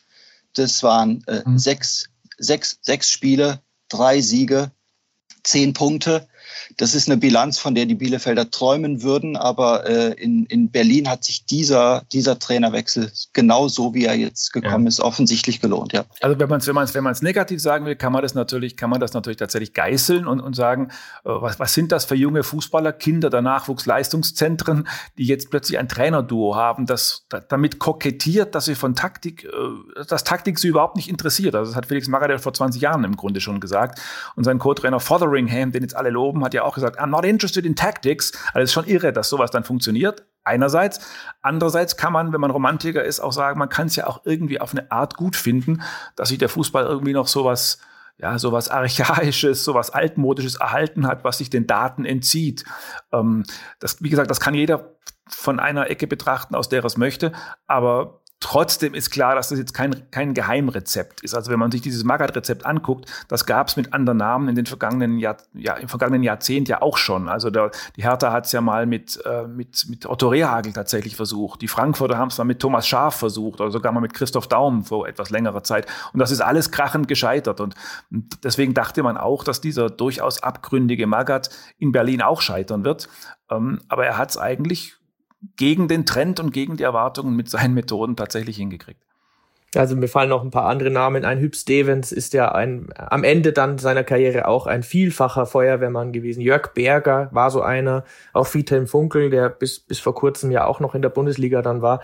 das 0.55 0.83
waren 0.83 1.25
äh, 1.27 1.43
mhm. 1.45 1.59
sechs, 1.59 2.07
sechs, 2.37 2.79
sechs 2.83 3.11
Spiele, 3.11 3.61
drei 3.89 4.21
Siege, 4.21 4.73
zehn 5.43 5.73
Punkte. 5.73 6.29
Das 6.77 6.95
ist 6.95 7.09
eine 7.09 7.17
Bilanz, 7.17 7.59
von 7.59 7.75
der 7.75 7.87
die 7.87 7.95
Bielefelder 7.95 8.51
träumen 8.51 9.03
würden, 9.03 9.37
aber 9.37 9.89
äh, 9.89 10.13
in, 10.15 10.47
in 10.47 10.71
Berlin 10.71 11.09
hat 11.09 11.25
sich 11.25 11.45
dieser, 11.45 12.03
dieser 12.13 12.39
Trainerwechsel 12.39 13.11
genau 13.33 13.69
so, 13.69 13.95
wie 13.95 14.05
er 14.05 14.15
jetzt 14.17 14.53
gekommen 14.53 14.85
ja. 14.85 14.89
ist, 14.89 15.01
offensichtlich 15.01 15.61
gelohnt. 15.61 15.93
Ja. 15.93 16.05
Also 16.21 16.39
wenn 16.39 16.49
man 16.49 16.61
es 16.61 16.67
wenn 16.67 16.75
man's, 16.75 16.95
wenn 16.95 17.05
man's 17.05 17.23
negativ 17.23 17.61
sagen 17.61 17.85
will, 17.87 17.97
kann 17.97 18.13
man 18.13 18.23
das 18.23 18.35
natürlich, 18.35 18.77
kann 18.77 18.91
man 18.91 19.01
das 19.01 19.13
natürlich 19.13 19.39
tatsächlich 19.39 19.75
geißeln 19.75 20.27
und, 20.27 20.41
und 20.41 20.55
sagen, 20.55 20.89
äh, 21.25 21.31
was, 21.31 21.59
was 21.59 21.75
sind 21.75 21.93
das 21.93 22.05
für 22.05 22.15
junge 22.15 22.43
Fußballer, 22.43 22.93
Kinder 22.93 23.31
der 23.31 23.43
Nachwuchsleistungszentren, 23.43 24.89
die 25.19 25.27
jetzt 25.27 25.51
plötzlich 25.51 25.79
ein 25.79 25.89
Trainerduo 25.89 26.57
haben, 26.57 26.87
das 26.87 27.27
damit 27.49 27.79
kokettiert, 27.79 28.55
dass 28.55 28.67
sie 28.67 28.75
von 28.75 28.95
Taktik, 28.95 29.45
äh, 29.45 30.05
dass 30.07 30.25
Taktik 30.25 30.59
sie 30.59 30.69
überhaupt 30.69 30.97
nicht 30.97 31.09
interessiert. 31.09 31.55
Also 31.55 31.71
das 31.71 31.77
hat 31.77 31.87
Felix 31.87 32.09
Magath 32.09 32.41
vor 32.41 32.55
20 32.55 32.81
Jahren 32.81 33.05
im 33.05 33.17
Grunde 33.17 33.41
schon 33.41 33.61
gesagt. 33.61 34.01
Und 34.37 34.45
sein 34.45 34.59
Co-Trainer 34.59 35.01
Fotheringham, 35.01 35.73
den 35.73 35.83
jetzt 35.83 35.97
alle 35.97 36.11
loben, 36.11 36.40
hat 36.45 36.55
ja 36.55 36.63
auch 36.63 36.75
gesagt, 36.75 37.01
I'm 37.01 37.07
not 37.07 37.25
interested 37.25 37.65
in 37.65 37.77
tactics. 37.77 38.33
Also 38.53 38.61
es 38.61 38.71
ist 38.71 38.73
schon 38.73 38.87
irre, 38.87 39.13
dass 39.13 39.29
sowas 39.29 39.51
dann 39.51 39.65
funktioniert. 39.65 40.25
Einerseits. 40.45 41.01
Andererseits 41.43 41.97
kann 41.97 42.13
man, 42.13 42.33
wenn 42.33 42.41
man 42.41 42.51
Romantiker 42.51 43.05
ist, 43.05 43.21
auch 43.21 43.33
sagen, 43.33 43.59
man 43.59 43.69
kann 43.69 43.89
es 43.89 43.97
ja 43.97 44.07
auch 44.07 44.23
irgendwie 44.25 44.61
auf 44.61 44.73
eine 44.73 44.91
Art 44.91 45.17
gut 45.17 45.37
finden, 45.37 45.83
dass 46.17 46.31
sich 46.31 46.39
der 46.39 46.49
Fußball 46.49 46.85
irgendwie 46.85 47.13
noch 47.13 47.29
sowas 47.29 47.79
ja, 48.21 48.39
sowas 48.39 48.69
Archaisches, 48.69 49.65
sowas 49.65 49.91
Altmodisches 49.91 50.57
erhalten 50.57 51.07
hat, 51.07 51.25
was 51.25 51.39
sich 51.39 51.49
den 51.49 51.67
Daten 51.67 52.05
entzieht. 52.05 52.65
Ähm, 53.13 53.45
das, 53.79 54.03
wie 54.03 54.11
gesagt, 54.11 54.31
das 54.31 54.41
kann 54.41 54.55
jeder 54.55 54.95
von 55.29 55.61
einer 55.61 55.89
Ecke 55.91 56.07
betrachten, 56.07 56.55
aus 56.55 56.69
der 56.69 56.83
er 56.83 56.85
es 56.85 56.97
möchte, 56.97 57.33
aber 57.67 58.20
Trotzdem 58.43 58.95
ist 58.95 59.11
klar, 59.11 59.35
dass 59.35 59.51
das 59.51 59.59
jetzt 59.59 59.75
kein, 59.75 60.11
kein 60.11 60.33
Geheimrezept 60.33 61.21
ist. 61.21 61.35
Also 61.35 61.51
wenn 61.51 61.59
man 61.59 61.71
sich 61.71 61.83
dieses 61.83 62.05
Magath-Rezept 62.05 62.65
anguckt, 62.65 63.05
das 63.29 63.45
gab 63.45 63.69
es 63.69 63.77
mit 63.77 63.93
anderen 63.93 64.17
Namen 64.17 64.49
in 64.49 64.55
den 64.55 64.65
vergangenen 64.65 65.19
Jahr, 65.19 65.37
ja, 65.53 65.75
im 65.75 65.89
vergangenen 65.89 66.23
Jahrzehnt 66.23 66.67
ja 66.67 66.81
auch 66.81 66.97
schon. 66.97 67.29
Also 67.29 67.51
der, 67.51 67.71
die 67.97 68.03
Hertha 68.03 68.33
hat 68.33 68.47
es 68.47 68.53
ja 68.53 68.63
mal 68.63 68.87
mit, 68.87 69.23
äh, 69.27 69.47
mit, 69.47 69.85
mit 69.91 70.07
Otto 70.07 70.29
Rehagel 70.29 70.73
tatsächlich 70.73 71.17
versucht. 71.17 71.61
Die 71.61 71.69
Frankfurter 71.69 72.17
haben 72.17 72.29
es 72.29 72.39
mal 72.39 72.45
mit 72.45 72.61
Thomas 72.61 72.89
Schaaf 72.89 73.17
versucht 73.17 73.61
oder 73.61 73.71
sogar 73.71 73.93
mal 73.93 74.01
mit 74.01 74.15
Christoph 74.15 74.49
Daum 74.49 74.85
vor 74.85 75.07
etwas 75.07 75.29
längerer 75.29 75.63
Zeit. 75.63 75.87
Und 76.15 76.19
das 76.19 76.31
ist 76.31 76.41
alles 76.41 76.71
krachend 76.71 77.09
gescheitert. 77.09 77.61
Und 77.61 77.75
deswegen 78.43 78.73
dachte 78.73 79.03
man 79.03 79.19
auch, 79.19 79.45
dass 79.45 79.61
dieser 79.61 79.91
durchaus 79.91 80.43
abgründige 80.43 81.07
Magath 81.07 81.51
in 81.79 81.93
Berlin 81.93 82.23
auch 82.23 82.41
scheitern 82.41 82.85
wird. 82.85 83.11
Ähm, 83.51 83.81
aber 83.89 84.07
er 84.07 84.17
hat 84.17 84.31
es 84.31 84.39
eigentlich 84.39 84.97
gegen 85.57 85.89
den 85.89 86.07
Trend 86.07 86.41
und 86.41 86.53
gegen 86.53 86.77
die 86.77 86.83
Erwartungen 86.83 87.35
mit 87.37 87.49
seinen 87.49 87.75
Methoden 87.75 88.17
tatsächlich 88.17 88.57
hingekriegt. 88.57 89.03
Also 89.77 89.95
mir 89.95 90.09
fallen 90.09 90.31
noch 90.31 90.43
ein 90.43 90.51
paar 90.51 90.65
andere 90.65 90.91
Namen 90.91 91.25
ein. 91.25 91.39
Hüb 91.39 91.55
Stevens 91.55 92.11
ist 92.11 92.33
ja 92.35 92.53
ein, 92.53 92.89
am 92.97 93.23
Ende 93.23 93.53
dann 93.53 93.79
seiner 93.79 94.03
Karriere 94.03 94.49
auch 94.49 94.67
ein 94.67 94.83
vielfacher 94.83 95.47
Feuerwehrmann 95.47 96.13
gewesen. 96.13 96.41
Jörg 96.41 96.75
Berger 96.75 97.29
war 97.31 97.53
so 97.53 97.63
einer. 97.63 98.05
Auch 98.33 98.49
Friedhelm 98.49 98.89
Funkel, 98.89 99.31
der 99.31 99.49
bis, 99.49 99.79
bis 99.79 100.01
vor 100.01 100.15
kurzem 100.15 100.51
ja 100.51 100.67
auch 100.67 100.81
noch 100.81 100.97
in 100.97 101.03
der 101.03 101.09
Bundesliga 101.09 101.63
dann 101.63 101.83
war. 101.83 102.01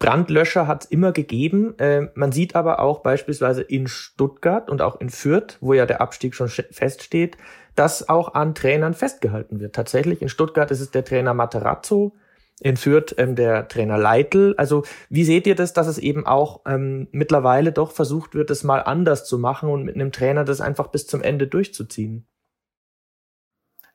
Brandlöscher 0.00 0.66
hat 0.66 0.84
es 0.84 0.90
immer 0.90 1.12
gegeben. 1.12 1.78
Äh, 1.78 2.08
man 2.14 2.32
sieht 2.32 2.56
aber 2.56 2.80
auch 2.80 3.00
beispielsweise 3.00 3.62
in 3.62 3.86
Stuttgart 3.86 4.68
und 4.68 4.82
auch 4.82 5.00
in 5.00 5.10
Fürth, 5.10 5.58
wo 5.60 5.74
ja 5.74 5.86
der 5.86 6.00
Abstieg 6.00 6.34
schon 6.34 6.48
feststeht, 6.48 7.36
dass 7.76 8.08
auch 8.08 8.34
an 8.34 8.56
Trainern 8.56 8.94
festgehalten 8.94 9.60
wird. 9.60 9.76
Tatsächlich 9.76 10.22
in 10.22 10.28
Stuttgart 10.28 10.72
ist 10.72 10.80
es 10.80 10.90
der 10.90 11.04
Trainer 11.04 11.34
Materazzo, 11.34 12.14
in 12.60 12.76
Fürth 12.76 13.14
ähm, 13.18 13.34
der 13.34 13.68
Trainer 13.68 13.98
Leitl. 13.98 14.54
Also 14.56 14.84
wie 15.08 15.24
seht 15.24 15.46
ihr 15.46 15.54
das, 15.54 15.72
dass 15.72 15.86
es 15.86 15.98
eben 15.98 16.26
auch 16.26 16.60
ähm, 16.66 17.08
mittlerweile 17.10 17.72
doch 17.72 17.90
versucht 17.90 18.34
wird, 18.34 18.50
es 18.50 18.62
mal 18.62 18.80
anders 18.80 19.26
zu 19.26 19.38
machen 19.38 19.70
und 19.70 19.84
mit 19.84 19.94
einem 19.94 20.12
Trainer 20.12 20.44
das 20.44 20.60
einfach 20.60 20.88
bis 20.88 21.06
zum 21.06 21.22
Ende 21.22 21.46
durchzuziehen? 21.46 22.26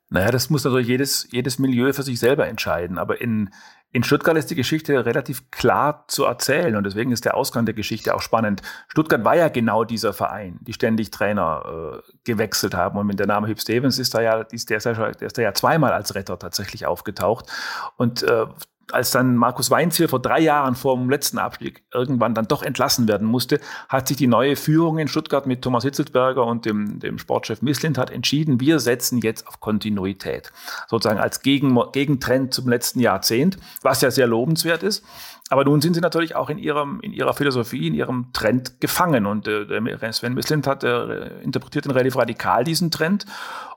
Naja, 0.10 0.32
das 0.32 0.50
muss 0.50 0.64
natürlich 0.64 0.88
jedes, 0.88 1.28
jedes 1.32 1.58
Milieu 1.58 1.92
für 1.94 2.04
sich 2.04 2.20
selber 2.20 2.48
entscheiden. 2.48 2.98
Aber 2.98 3.22
in, 3.22 3.50
in 3.96 4.04
Stuttgart 4.04 4.36
ist 4.36 4.52
die 4.52 4.56
Geschichte 4.56 5.06
relativ 5.06 5.50
klar 5.52 6.04
zu 6.10 6.26
erzählen 6.26 6.76
und 6.76 6.84
deswegen 6.84 7.14
ist 7.14 7.24
der 7.24 7.38
Ausgang 7.38 7.66
der 7.66 7.74
Geschichte 7.74 8.14
auch 8.14 8.22
spannend. 8.22 8.62
Stuttgart 8.90 9.24
war 9.24 9.38
ja 9.38 9.48
genau 9.48 9.86
dieser 9.86 10.12
Verein, 10.12 10.60
die 10.60 10.74
ständig 10.74 11.12
Trainer 11.12 12.02
äh, 12.04 12.12
gewechselt 12.26 12.74
haben 12.74 13.00
und 13.00 13.08
mit 13.08 13.20
der 13.20 13.28
Name 13.28 13.48
Hüb 13.48 13.58
Stevens 13.58 13.98
ist 13.98 14.14
da 14.14 14.20
ja, 14.20 14.42
ist 14.52 14.70
der, 14.70 14.80
der 14.80 15.22
ist 15.22 15.38
da 15.38 15.42
ja 15.42 15.54
zweimal 15.54 15.94
als 15.94 16.14
Retter 16.14 16.38
tatsächlich 16.38 16.86
aufgetaucht 16.86 17.50
und 17.96 18.22
äh, 18.24 18.48
als 18.92 19.12
dann 19.12 19.36
Markus 19.36 19.72
Weinziel 19.72 20.08
vor 20.08 20.22
drei 20.22 20.40
Jahren 20.40 20.76
vor 20.76 20.96
dem 20.96 21.10
letzten 21.10 21.38
Abstieg 21.38 21.84
irgendwann 21.94 22.34
dann 22.34 22.48
doch 22.48 22.64
entlassen 22.64 23.08
werden 23.08 23.28
musste, 23.28 23.60
hat 23.90 24.08
sich 24.08 24.18
die 24.18 24.28
neue 24.28 24.56
Führung 24.56 25.00
in 25.00 25.08
Stuttgart 25.08 25.48
mit 25.48 25.62
Thomas 25.62 25.84
Hitzelsberger 25.84 26.46
und 26.46 26.66
dem, 26.66 27.00
dem 27.00 27.18
Sportchef 27.18 27.62
Misslint 27.62 27.98
hat 27.98 28.12
entschieden, 28.12 28.60
wir 28.60 28.80
setzen 28.80 29.20
jetzt 29.20 29.48
auf 29.48 29.60
Kontinuität. 29.60 30.52
Sozusagen 30.88 31.20
als 31.20 31.42
Gegen, 31.42 31.78
Gegentrend 31.92 32.54
zum 32.54 32.70
letzten 32.70 33.00
Jahrzehnt, 33.00 33.58
was 33.82 34.02
ja 34.02 34.12
sehr 34.12 34.28
lobenswert 34.28 34.84
ist. 34.84 35.04
Aber 35.50 35.64
nun 35.64 35.80
sind 35.80 35.94
sie 35.94 36.02
natürlich 36.02 36.36
auch 36.36 36.50
in 36.50 36.58
ihrem, 36.58 37.00
in 37.02 37.14
ihrer 37.14 37.36
Philosophie, 37.36 37.88
in 37.88 37.94
ihrem 37.94 38.34
Trend 38.34 38.82
gefangen. 38.82 39.28
Und 39.28 39.48
äh, 39.48 40.12
Sven 40.12 40.34
Misslint 40.34 40.66
hat 40.66 40.84
äh, 40.84 41.40
interpretiert 41.42 41.86
den 41.86 41.92
relativ 41.92 42.18
radikal 42.18 42.64
diesen 42.64 42.90
Trend. 42.90 43.26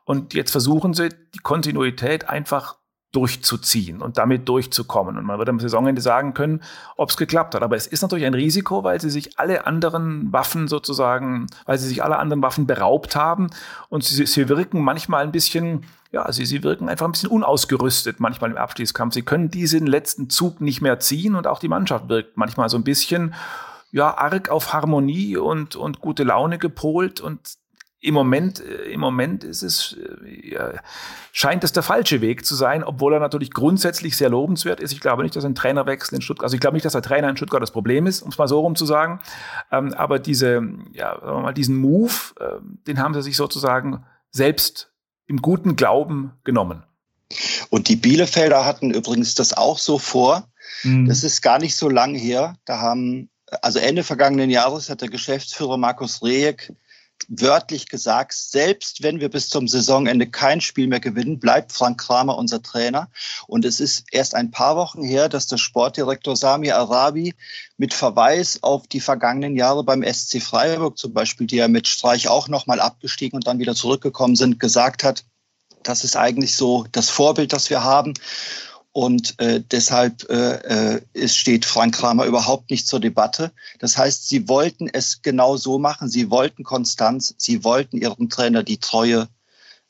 Und 0.04 0.32
jetzt 0.32 0.50
versuchen 0.50 0.94
sie, 0.94 1.10
die 1.34 1.40
Kontinuität 1.40 2.30
einfach 2.30 2.77
durchzuziehen 3.12 4.02
und 4.02 4.18
damit 4.18 4.48
durchzukommen. 4.48 5.16
Und 5.16 5.24
man 5.24 5.38
wird 5.38 5.48
am 5.48 5.60
Saisonende 5.60 6.02
sagen 6.02 6.34
können, 6.34 6.62
ob 6.96 7.08
es 7.08 7.16
geklappt 7.16 7.54
hat. 7.54 7.62
Aber 7.62 7.74
es 7.74 7.86
ist 7.86 8.02
natürlich 8.02 8.26
ein 8.26 8.34
Risiko, 8.34 8.84
weil 8.84 9.00
sie 9.00 9.08
sich 9.08 9.38
alle 9.38 9.66
anderen 9.66 10.30
Waffen 10.32 10.68
sozusagen, 10.68 11.46
weil 11.64 11.78
sie 11.78 11.88
sich 11.88 12.04
alle 12.04 12.18
anderen 12.18 12.42
Waffen 12.42 12.66
beraubt 12.66 13.16
haben 13.16 13.48
und 13.88 14.04
sie, 14.04 14.26
sie 14.26 14.48
wirken 14.50 14.82
manchmal 14.82 15.22
ein 15.22 15.32
bisschen, 15.32 15.86
ja, 16.12 16.30
sie, 16.30 16.44
sie 16.44 16.62
wirken 16.62 16.90
einfach 16.90 17.06
ein 17.06 17.12
bisschen 17.12 17.30
unausgerüstet 17.30 18.20
manchmal 18.20 18.50
im 18.50 18.58
Abstiegskampf. 18.58 19.14
Sie 19.14 19.22
können 19.22 19.50
diesen 19.50 19.86
letzten 19.86 20.28
Zug 20.28 20.60
nicht 20.60 20.82
mehr 20.82 21.00
ziehen 21.00 21.34
und 21.34 21.46
auch 21.46 21.60
die 21.60 21.68
Mannschaft 21.68 22.10
wirkt 22.10 22.36
manchmal 22.36 22.68
so 22.68 22.76
ein 22.76 22.84
bisschen, 22.84 23.34
ja, 23.90 24.16
arg 24.18 24.50
auf 24.50 24.74
Harmonie 24.74 25.38
und, 25.38 25.76
und 25.76 26.00
gute 26.00 26.24
Laune 26.24 26.58
gepolt 26.58 27.22
und 27.22 27.57
im 28.00 28.14
Moment, 28.14 28.60
äh, 28.60 28.90
im 28.92 29.00
Moment 29.00 29.44
ist 29.44 29.62
es, 29.62 29.96
äh, 30.24 30.78
scheint 31.32 31.64
es 31.64 31.72
der 31.72 31.82
falsche 31.82 32.20
Weg 32.20 32.46
zu 32.46 32.54
sein, 32.54 32.84
obwohl 32.84 33.14
er 33.14 33.20
natürlich 33.20 33.50
grundsätzlich 33.50 34.16
sehr 34.16 34.28
lobenswert 34.28 34.80
ist. 34.80 34.92
Ich 34.92 35.00
glaube 35.00 35.22
nicht, 35.24 35.34
dass 35.34 35.44
ein 35.44 35.54
Trainerwechsel 35.54 36.16
in 36.16 36.22
Stuttgart, 36.22 36.44
also 36.44 36.54
ich 36.54 36.60
glaube 36.60 36.76
nicht, 36.76 36.84
dass 36.84 36.92
der 36.92 37.02
Trainer 37.02 37.28
in 37.28 37.36
Stuttgart 37.36 37.62
das 37.62 37.72
Problem 37.72 38.06
ist, 38.06 38.22
um 38.22 38.30
es 38.30 38.38
mal 38.38 38.48
so 38.48 38.60
rum 38.60 38.76
zu 38.76 38.86
sagen. 38.86 39.20
Ähm, 39.72 39.92
aber 39.94 40.18
diese, 40.18 40.62
ja, 40.92 41.18
sagen 41.18 41.36
wir 41.38 41.42
mal, 41.42 41.54
diesen 41.54 41.76
Move, 41.76 42.12
äh, 42.38 42.60
den 42.86 43.00
haben 43.00 43.14
sie 43.14 43.22
sich 43.22 43.36
sozusagen 43.36 44.04
selbst 44.30 44.92
im 45.26 45.42
guten 45.42 45.74
Glauben 45.76 46.32
genommen. 46.44 46.84
Und 47.70 47.88
die 47.88 47.96
Bielefelder 47.96 48.64
hatten 48.64 48.92
übrigens 48.92 49.34
das 49.34 49.52
auch 49.52 49.78
so 49.78 49.98
vor. 49.98 50.48
Mhm. 50.82 51.06
Das 51.06 51.24
ist 51.24 51.42
gar 51.42 51.58
nicht 51.58 51.76
so 51.76 51.88
lang 51.88 52.14
her. 52.14 52.56
Da 52.64 52.78
haben, 52.80 53.28
also 53.60 53.78
Ende 53.78 54.04
vergangenen 54.04 54.50
Jahres 54.50 54.88
hat 54.88 55.02
der 55.02 55.08
Geschäftsführer 55.08 55.76
Markus 55.76 56.22
Rejek 56.22 56.72
wörtlich 57.28 57.88
gesagt, 57.88 58.32
selbst 58.32 59.02
wenn 59.02 59.20
wir 59.20 59.28
bis 59.28 59.48
zum 59.48 59.68
Saisonende 59.68 60.26
kein 60.26 60.60
Spiel 60.60 60.86
mehr 60.86 61.00
gewinnen, 61.00 61.38
bleibt 61.38 61.72
Frank 61.72 62.00
Kramer 62.00 62.38
unser 62.38 62.62
Trainer. 62.62 63.08
Und 63.46 63.64
es 63.64 63.80
ist 63.80 64.04
erst 64.12 64.34
ein 64.34 64.50
paar 64.50 64.76
Wochen 64.76 65.02
her, 65.02 65.28
dass 65.28 65.46
der 65.46 65.58
Sportdirektor 65.58 66.36
Sami 66.36 66.70
Arabi 66.70 67.34
mit 67.76 67.92
Verweis 67.94 68.62
auf 68.62 68.86
die 68.86 69.00
vergangenen 69.00 69.56
Jahre 69.56 69.84
beim 69.84 70.02
SC 70.02 70.42
Freiburg 70.42 70.98
zum 70.98 71.12
Beispiel, 71.12 71.46
die 71.46 71.56
ja 71.56 71.68
mit 71.68 71.88
Streich 71.88 72.28
auch 72.28 72.48
nochmal 72.48 72.80
abgestiegen 72.80 73.36
und 73.36 73.46
dann 73.46 73.58
wieder 73.58 73.74
zurückgekommen 73.74 74.36
sind, 74.36 74.60
gesagt 74.60 75.04
hat, 75.04 75.24
das 75.82 76.04
ist 76.04 76.16
eigentlich 76.16 76.56
so 76.56 76.86
das 76.92 77.08
Vorbild, 77.08 77.52
das 77.52 77.70
wir 77.70 77.84
haben. 77.84 78.14
Und 78.92 79.38
äh, 79.38 79.62
deshalb 79.70 80.28
äh, 80.30 80.94
äh, 80.94 81.02
es 81.12 81.36
steht 81.36 81.64
Frank 81.64 81.94
Kramer 81.94 82.24
überhaupt 82.24 82.70
nicht 82.70 82.88
zur 82.88 83.00
Debatte. 83.00 83.52
Das 83.78 83.96
heißt, 83.96 84.28
sie 84.28 84.48
wollten 84.48 84.88
es 84.88 85.22
genau 85.22 85.56
so 85.56 85.78
machen. 85.78 86.08
Sie 86.08 86.30
wollten 86.30 86.64
Konstanz. 86.64 87.34
Sie 87.38 87.64
wollten 87.64 87.98
ihrem 87.98 88.28
Trainer 88.28 88.62
die 88.62 88.78
Treue 88.78 89.28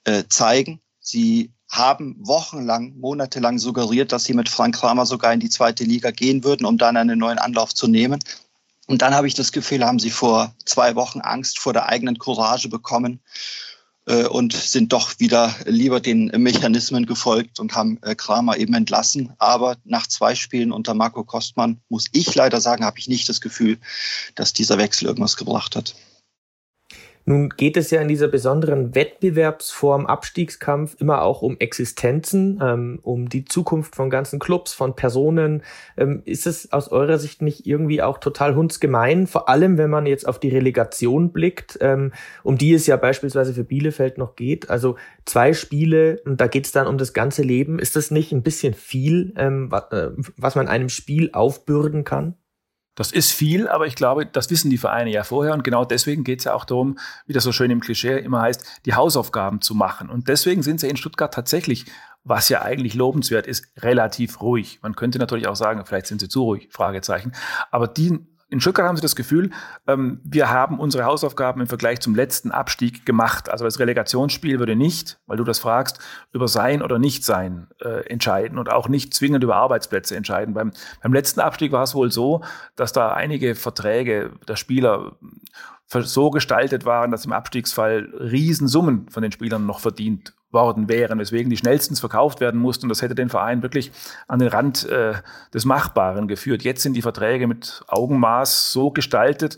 äh, 0.05 0.25
zeigen. 0.29 0.81
Sie 1.01 1.53
haben 1.71 2.17
wochenlang, 2.21 2.99
monatelang 2.99 3.59
suggeriert, 3.59 4.13
dass 4.13 4.25
sie 4.25 4.35
mit 4.35 4.49
Frank 4.49 4.75
Kramer 4.75 5.07
sogar 5.07 5.33
in 5.33 5.41
die 5.41 5.51
zweite 5.51 5.85
Liga 5.85 6.11
gehen 6.11 6.43
würden, 6.45 6.67
um 6.67 6.79
dann 6.79 6.97
einen 6.97 7.19
neuen 7.19 7.39
Anlauf 7.39 7.75
zu 7.75 7.87
nehmen. 7.87 8.21
Und 8.87 9.03
dann 9.03 9.15
habe 9.15 9.27
ich 9.27 9.35
das 9.35 9.53
Gefühl, 9.53 9.85
haben 9.85 9.99
sie 9.99 10.11
vor 10.11 10.55
zwei 10.65 10.95
Wochen 10.97 11.21
Angst 11.21 11.59
vor 11.59 11.75
der 11.75 11.87
eigenen 11.87 12.19
Courage 12.19 12.69
bekommen 12.69 13.21
und 14.29 14.55
sind 14.55 14.93
doch 14.93 15.19
wieder 15.19 15.55
lieber 15.67 16.01
den 16.01 16.27
Mechanismen 16.27 17.07
gefolgt 17.07 17.61
und 17.61 17.75
haben 17.75 17.99
äh, 18.03 18.15
Kramer 18.15 18.57
eben 18.57 18.75
entlassen. 18.75 19.33
Aber 19.39 19.77
nach 19.85 20.07
zwei 20.07 20.35
Spielen 20.35 20.73
unter 20.73 20.95
Marco 20.95 21.25
Kostmann 21.25 21.81
muss 21.89 22.07
ich 22.13 22.35
leider 22.35 22.61
sagen, 22.61 22.85
habe 22.85 22.99
ich 22.99 23.09
nicht 23.09 23.29
das 23.29 23.41
Gefühl, 23.41 23.79
dass 24.35 24.53
dieser 24.53 24.79
Wechsel 24.79 25.07
irgendwas 25.07 25.37
gebracht 25.37 25.77
hat. 25.77 25.95
Nun 27.29 27.51
geht 27.51 27.77
es 27.77 27.91
ja 27.91 28.01
in 28.01 28.09
dieser 28.09 28.27
besonderen 28.27 28.95
Wettbewerbsform 28.95 30.07
Abstiegskampf 30.07 30.97
immer 30.99 31.21
auch 31.21 31.43
um 31.43 31.59
Existenzen, 31.59 32.59
ähm, 32.63 33.01
um 33.03 33.29
die 33.29 33.45
Zukunft 33.45 33.97
von 33.97 34.09
ganzen 34.09 34.39
Clubs, 34.39 34.73
von 34.73 34.97
Personen. 34.97 35.63
Ähm, 35.99 36.23
ist 36.25 36.47
es 36.47 36.73
aus 36.73 36.89
eurer 36.89 37.19
Sicht 37.19 37.43
nicht 37.43 37.67
irgendwie 37.67 38.01
auch 38.01 38.17
total 38.17 38.57
hundsgemein, 38.57 39.27
vor 39.27 39.51
allem 39.51 39.77
wenn 39.77 39.91
man 39.91 40.07
jetzt 40.07 40.27
auf 40.27 40.41
die 40.41 40.49
Relegation 40.49 41.31
blickt, 41.31 41.77
ähm, 41.83 42.13
um 42.45 42.57
die 42.57 42.73
es 42.73 42.87
ja 42.87 42.97
beispielsweise 42.97 43.53
für 43.53 43.65
Bielefeld 43.65 44.17
noch 44.17 44.35
geht? 44.35 44.71
Also 44.71 44.97
zwei 45.27 45.53
Spiele 45.53 46.23
und 46.25 46.41
da 46.41 46.47
geht 46.47 46.65
es 46.65 46.73
dann 46.73 46.87
um 46.87 46.97
das 46.97 47.13
ganze 47.13 47.43
Leben. 47.43 47.79
Ist 47.79 47.95
das 47.95 48.11
nicht 48.11 48.33
ein 48.33 48.43
bisschen 48.43 48.73
viel, 48.73 49.35
ähm, 49.37 49.71
was, 49.71 49.93
äh, 49.93 50.13
was 50.39 50.55
man 50.55 50.67
einem 50.67 50.89
Spiel 50.89 51.29
aufbürden 51.35 52.05
kann? 52.05 52.37
Das 52.99 53.13
ist 53.13 53.31
viel, 53.31 53.69
aber 53.69 53.87
ich 53.87 53.95
glaube, 53.95 54.27
das 54.27 54.51
wissen 54.51 54.71
die 54.71 54.77
Vereine 54.77 55.13
ja 55.13 55.23
vorher. 55.23 55.55
Und 55.55 55.63
genau 55.63 55.85
deswegen 55.85 56.25
geht 56.25 56.41
es 56.41 56.47
ja 56.47 56.55
auch 56.55 56.65
darum, 56.65 56.99
wie 57.29 57.33
das 57.33 57.45
so 57.45 57.53
schön 57.53 57.71
im 57.71 57.79
Klischee 57.79 58.19
immer 58.19 58.41
heißt, 58.41 58.67
die 58.87 58.95
Hausaufgaben 58.95 59.61
zu 59.61 59.77
machen. 59.77 60.11
Und 60.11 60.27
deswegen 60.27 60.65
sind 60.65 60.81
sie 60.81 60.89
in 60.89 60.97
Stuttgart 60.97 61.33
tatsächlich, 61.33 61.87
was 62.25 62.49
ja 62.49 62.63
eigentlich 62.63 62.95
lobenswert 62.95 63.47
ist, 63.47 63.69
relativ 63.77 64.41
ruhig. 64.41 64.81
Man 64.83 64.97
könnte 64.97 65.21
natürlich 65.21 65.47
auch 65.47 65.55
sagen, 65.55 65.87
vielleicht 65.87 66.09
sind 66.09 66.21
sie 66.21 66.29
zu 66.29 66.43
ruhig, 66.43 66.71
Fragezeichen. 66.73 67.35
Aber 67.71 67.87
die 67.87 68.19
in 68.51 68.61
Stuttgart 68.61 68.87
haben 68.89 68.97
sie 68.97 69.03
das 69.03 69.17
Gefühl, 69.17 69.51
ähm, 69.87 70.21
wir 70.25 70.49
haben 70.51 70.81
unsere 70.81 71.05
Hausaufgaben 71.05 71.61
im 71.61 71.67
Vergleich 71.67 72.01
zum 72.01 72.15
letzten 72.15 72.51
Abstieg 72.51 73.05
gemacht. 73.05 73.51
Also 73.51 73.65
das 73.65 73.79
Relegationsspiel 73.79 74.59
würde 74.59 74.75
nicht, 74.75 75.19
weil 75.27 75.37
du 75.37 75.45
das 75.45 75.59
fragst, 75.59 75.99
über 76.33 76.49
sein 76.49 76.83
oder 76.83 76.99
nicht 76.99 77.25
sein 77.25 77.69
äh, 77.81 78.07
entscheiden 78.09 78.59
und 78.59 78.71
auch 78.71 78.89
nicht 78.89 79.13
zwingend 79.13 79.45
über 79.45 79.57
Arbeitsplätze 79.57 80.17
entscheiden. 80.17 80.55
Beim, 80.55 80.73
beim 81.03 81.13
letzten 81.13 81.41
Abstieg 81.41 81.73
war 81.73 81.83
es 81.83 81.95
wohl 81.95 82.11
so, 82.11 82.43
dass 82.75 82.93
da 82.93 83.13
einige 83.13 83.55
Verträge 83.55 84.33
der 84.49 84.57
Spieler 84.57 85.17
so 85.91 86.31
gestaltet 86.31 86.85
waren, 86.85 87.11
dass 87.11 87.25
im 87.25 87.33
Abstiegsfall 87.33 88.09
Riesensummen 88.19 89.09
von 89.09 89.23
den 89.23 89.33
Spielern 89.33 89.67
noch 89.67 89.81
verdient 89.81 90.35
worden 90.51 90.89
wären, 90.89 91.19
weswegen 91.19 91.51
die 91.51 91.57
schnellstens 91.57 92.01
verkauft 92.01 92.41
werden 92.41 92.61
mussten. 92.61 92.87
Und 92.87 92.91
das 92.91 93.03
hätte 93.03 93.15
den 93.15 93.29
Verein 93.29 93.63
wirklich 93.63 93.93
an 94.27 94.39
den 94.39 94.49
Rand 94.49 94.89
äh, 94.89 95.15
des 95.53 95.65
Machbaren 95.65 96.29
geführt. 96.29 96.63
Jetzt 96.63 96.83
sind 96.83 96.95
die 96.95 97.03
Verträge 97.03 97.47
mit 97.47 97.83
Augenmaß 97.89 98.73
so 98.73 98.91
gestaltet, 98.91 99.57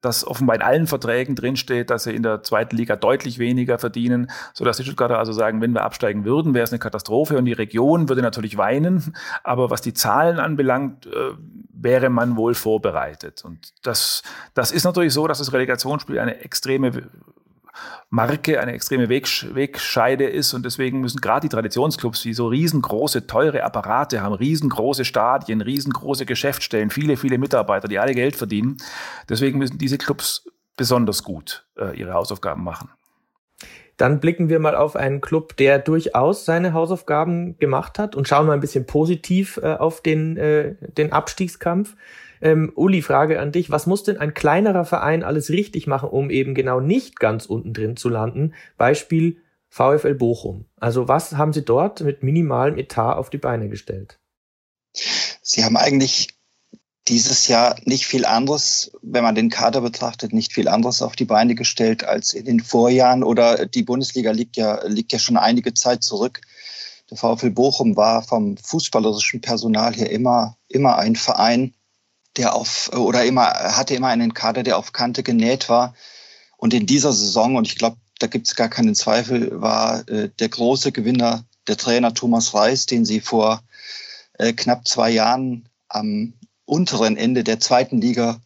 dass 0.00 0.26
offenbar 0.26 0.56
in 0.56 0.62
allen 0.62 0.86
Verträgen 0.86 1.34
drinsteht, 1.34 1.90
dass 1.90 2.04
sie 2.04 2.14
in 2.14 2.22
der 2.22 2.42
zweiten 2.42 2.76
Liga 2.76 2.96
deutlich 2.96 3.38
weniger 3.38 3.78
verdienen, 3.78 4.30
sodass 4.54 4.76
die 4.76 4.84
Stuttgarter 4.84 5.18
also 5.18 5.32
sagen, 5.32 5.60
wenn 5.60 5.72
wir 5.72 5.82
absteigen 5.82 6.24
würden, 6.24 6.54
wäre 6.54 6.64
es 6.64 6.72
eine 6.72 6.78
Katastrophe 6.78 7.36
und 7.36 7.44
die 7.44 7.52
Region 7.52 8.08
würde 8.08 8.22
natürlich 8.22 8.56
weinen. 8.56 9.16
Aber 9.42 9.70
was 9.70 9.80
die 9.80 9.94
Zahlen 9.94 10.38
anbelangt, 10.38 11.06
äh, 11.06 11.32
wäre 11.80 12.10
man 12.10 12.36
wohl 12.36 12.54
vorbereitet. 12.54 13.44
Und 13.44 13.72
das, 13.82 14.22
das 14.54 14.72
ist 14.72 14.84
natürlich 14.84 15.12
so, 15.12 15.26
dass 15.26 15.38
das 15.38 15.52
Relegationsspiel 15.52 16.18
eine 16.18 16.40
extreme 16.40 17.08
Marke, 18.10 18.60
eine 18.60 18.72
extreme 18.72 19.08
Wegscheide 19.08 20.24
ist 20.24 20.54
und 20.54 20.64
deswegen 20.64 21.00
müssen 21.00 21.20
gerade 21.20 21.46
die 21.46 21.50
Traditionsclubs, 21.50 22.22
die 22.22 22.32
so 22.32 22.46
riesengroße, 22.48 23.26
teure 23.26 23.62
Apparate 23.64 24.22
haben, 24.22 24.34
riesengroße 24.34 25.04
Stadien, 25.04 25.60
riesengroße 25.60 26.24
Geschäftsstellen, 26.24 26.90
viele, 26.90 27.16
viele 27.16 27.36
Mitarbeiter, 27.36 27.86
die 27.86 27.98
alle 27.98 28.14
Geld 28.14 28.36
verdienen, 28.36 28.78
deswegen 29.28 29.58
müssen 29.58 29.76
diese 29.76 29.98
Clubs 29.98 30.46
besonders 30.76 31.22
gut 31.22 31.66
äh, 31.76 31.98
ihre 31.98 32.14
Hausaufgaben 32.14 32.64
machen. 32.64 32.88
Dann 33.98 34.20
blicken 34.20 34.48
wir 34.48 34.60
mal 34.60 34.76
auf 34.76 34.94
einen 34.94 35.20
Club, 35.20 35.56
der 35.56 35.80
durchaus 35.80 36.44
seine 36.44 36.72
Hausaufgaben 36.72 37.58
gemacht 37.58 37.98
hat 37.98 38.14
und 38.14 38.28
schauen 38.28 38.46
mal 38.46 38.54
ein 38.54 38.60
bisschen 38.60 38.86
positiv 38.86 39.58
äh, 39.62 39.74
auf 39.74 40.00
den, 40.00 40.36
äh, 40.36 40.76
den 40.80 41.12
Abstiegskampf. 41.12 41.96
Ähm, 42.40 42.72
Uli, 42.74 43.02
Frage 43.02 43.40
an 43.40 43.52
dich. 43.52 43.70
Was 43.70 43.86
muss 43.86 44.02
denn 44.02 44.18
ein 44.18 44.34
kleinerer 44.34 44.84
Verein 44.84 45.22
alles 45.22 45.50
richtig 45.50 45.86
machen, 45.86 46.08
um 46.08 46.30
eben 46.30 46.54
genau 46.54 46.80
nicht 46.80 47.18
ganz 47.18 47.46
unten 47.46 47.72
drin 47.72 47.96
zu 47.96 48.08
landen? 48.08 48.54
Beispiel 48.76 49.38
VfL 49.68 50.14
Bochum. 50.14 50.64
Also 50.76 51.08
was 51.08 51.32
haben 51.32 51.52
Sie 51.52 51.64
dort 51.64 52.00
mit 52.00 52.22
minimalem 52.22 52.78
Etat 52.78 53.14
auf 53.14 53.30
die 53.30 53.38
Beine 53.38 53.68
gestellt? 53.68 54.18
Sie 55.42 55.64
haben 55.64 55.76
eigentlich 55.76 56.28
dieses 57.08 57.48
Jahr 57.48 57.76
nicht 57.84 58.06
viel 58.06 58.24
anderes, 58.26 58.92
wenn 59.02 59.24
man 59.24 59.34
den 59.34 59.48
Kader 59.48 59.80
betrachtet, 59.80 60.32
nicht 60.32 60.52
viel 60.52 60.68
anderes 60.68 61.00
auf 61.00 61.16
die 61.16 61.24
Beine 61.24 61.54
gestellt 61.54 62.04
als 62.04 62.34
in 62.34 62.44
den 62.44 62.60
Vorjahren 62.60 63.24
oder 63.24 63.66
die 63.66 63.82
Bundesliga 63.82 64.30
liegt 64.30 64.56
ja, 64.56 64.84
liegt 64.86 65.12
ja 65.12 65.18
schon 65.18 65.36
einige 65.36 65.72
Zeit 65.74 66.04
zurück. 66.04 66.42
Der 67.10 67.16
VfL 67.16 67.50
Bochum 67.50 67.96
war 67.96 68.22
vom 68.22 68.58
fußballerischen 68.58 69.40
Personal 69.40 69.94
her 69.94 70.10
immer, 70.10 70.58
immer 70.68 70.98
ein 70.98 71.16
Verein, 71.16 71.74
der 72.38 72.54
auf, 72.54 72.90
oder 72.94 73.24
immer, 73.24 73.46
hatte 73.46 73.94
immer 73.94 74.08
einen 74.08 74.32
Kader, 74.32 74.62
der 74.62 74.78
auf 74.78 74.92
Kante 74.92 75.22
genäht 75.22 75.68
war. 75.68 75.94
Und 76.56 76.72
in 76.72 76.86
dieser 76.86 77.12
Saison, 77.12 77.56
und 77.56 77.66
ich 77.66 77.76
glaube, 77.76 77.96
da 78.18 78.26
gibt 78.26 78.46
es 78.46 78.54
gar 78.54 78.68
keinen 78.68 78.94
Zweifel, 78.94 79.60
war 79.60 80.08
äh, 80.08 80.30
der 80.38 80.48
große 80.48 80.92
Gewinner 80.92 81.44
der 81.66 81.76
Trainer 81.76 82.14
Thomas 82.14 82.54
Reis, 82.54 82.86
den 82.86 83.04
sie 83.04 83.20
vor 83.20 83.62
äh, 84.38 84.52
knapp 84.52 84.88
zwei 84.88 85.10
Jahren 85.10 85.68
am 85.88 86.34
unteren 86.64 87.16
Ende 87.16 87.44
der 87.44 87.60
zweiten 87.60 88.00
Liga 88.00 88.40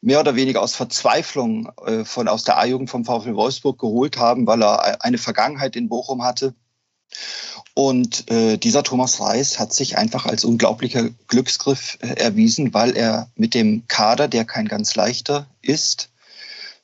mehr 0.00 0.20
oder 0.20 0.36
weniger 0.36 0.62
aus 0.62 0.74
Verzweiflung 0.74 1.70
äh, 1.84 2.04
von 2.04 2.28
aus 2.28 2.44
der 2.44 2.58
A-Jugend 2.58 2.90
vom 2.90 3.04
VfL 3.04 3.34
Wolfsburg 3.34 3.78
geholt 3.78 4.18
haben, 4.18 4.46
weil 4.46 4.62
er 4.62 5.04
eine 5.04 5.18
Vergangenheit 5.18 5.74
in 5.76 5.88
Bochum 5.88 6.22
hatte 6.22 6.54
und 7.78 8.30
äh, 8.30 8.56
dieser 8.56 8.82
Thomas 8.82 9.20
Reis 9.20 9.58
hat 9.58 9.74
sich 9.74 9.98
einfach 9.98 10.24
als 10.24 10.46
unglaublicher 10.46 11.10
Glücksgriff 11.28 11.98
äh, 12.00 12.14
erwiesen, 12.14 12.72
weil 12.72 12.96
er 12.96 13.28
mit 13.36 13.52
dem 13.52 13.86
Kader, 13.86 14.28
der 14.28 14.46
kein 14.46 14.66
ganz 14.66 14.94
leichter 14.94 15.46
ist, 15.60 16.08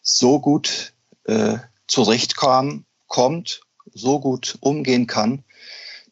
so 0.02 0.38
gut 0.38 0.92
äh, 1.24 1.56
zurechtkam, 1.86 2.84
kommt, 3.06 3.62
so 3.94 4.20
gut 4.20 4.58
umgehen 4.60 5.06
kann, 5.06 5.44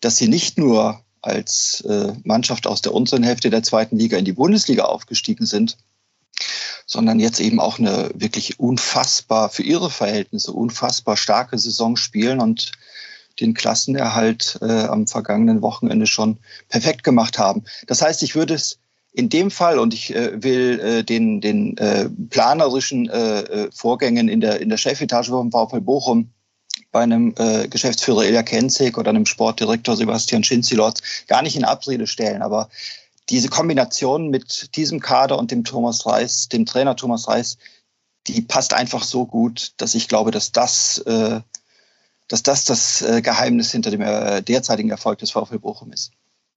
dass 0.01 0.17
sie 0.17 0.29
nicht 0.29 0.57
nur 0.57 1.03
als 1.21 1.83
äh, 1.83 2.15
Mannschaft 2.25 2.67
aus 2.67 2.81
der 2.81 2.95
unteren 2.95 3.23
Hälfte 3.23 3.51
der 3.51 3.63
zweiten 3.63 3.99
Liga 3.99 4.17
in 4.17 4.25
die 4.25 4.33
Bundesliga 4.33 4.85
aufgestiegen 4.85 5.45
sind, 5.45 5.77
sondern 6.87 7.21
jetzt 7.21 7.39
eben 7.39 7.61
auch 7.61 7.79
eine 7.79 8.11
wirklich 8.15 8.59
unfassbar, 8.59 9.51
für 9.51 9.63
ihre 9.63 9.91
Verhältnisse 9.91 10.53
unfassbar 10.53 11.19
starke 11.19 11.59
Saison 11.59 11.97
spielen 11.97 12.41
und 12.41 12.73
den 13.41 13.55
Klassenerhalt 13.55 14.59
äh, 14.63 14.85
am 14.85 15.07
vergangenen 15.07 15.63
Wochenende 15.63 16.07
schon 16.07 16.39
perfekt 16.69 17.05
gemacht 17.05 17.39
haben. 17.39 17.65
Das 17.87 18.03
heißt, 18.03 18.23
ich 18.23 18.35
würde 18.35 18.55
es 18.55 18.79
in 19.13 19.29
dem 19.29 19.51
Fall, 19.51 19.79
und 19.79 19.93
ich 19.93 20.15
äh, 20.15 20.43
will 20.43 20.81
äh, 20.81 21.05
den, 21.05 21.41
den 21.41 21.77
äh, 21.79 22.09
planerischen 22.31 23.09
äh, 23.09 23.41
äh, 23.41 23.71
Vorgängen 23.73 24.29
in 24.29 24.41
der, 24.41 24.61
in 24.61 24.69
der 24.69 24.77
Chefetage 24.77 25.31
vom 25.31 25.51
VfL 25.51 25.81
Bochum 25.81 26.31
bei 26.93 27.01
einem 27.01 27.35
äh, 27.37 27.69
Geschäftsführer 27.69 28.25
Ilja 28.25 28.43
Kenzig 28.43 28.99
oder 28.99 29.11
einem 29.11 29.27
Sportdirektor 29.27 29.97
Sebastian 29.97 30.45
Schinzilotz 30.45 31.01
gar 31.27 31.43
nicht 31.43 31.57
in 31.57 31.65
Abrede 31.65 32.07
stellen. 32.07 32.43
Aber 32.43 32.69
diese 33.29 33.49
Kombination 33.49 34.29
mit 34.29 34.77
diesem 34.77 35.01
Kader 35.01 35.39
und 35.39 35.51
dem 35.51 35.65
Thomas 35.65 36.07
Reis, 36.07 36.49
dem 36.49 36.67
Trainer 36.67 36.97
Thomas 36.97 37.29
Reis, 37.29 37.59
die 38.27 38.43
passt 38.43 38.75
einfach 38.75 39.03
so 39.03 39.25
gut, 39.27 39.73
dass 39.77 39.95
ich 39.95 40.09
glaube, 40.09 40.31
dass 40.31 40.53
das 40.53 40.99
äh, 40.99 41.41
dass 42.31 42.45
das 42.45 42.65
das 42.65 43.03
äh, 43.03 43.23
Geheimnis 43.23 43.73
hinter 43.73 43.91
dem 43.91 44.01
äh, 44.01 44.41
derzeitigen 44.41 44.91
Erfolg 44.91 45.19
des 45.19 45.33
VfL 45.33 45.59
Bochum 45.59 45.93
ist. 45.93 46.13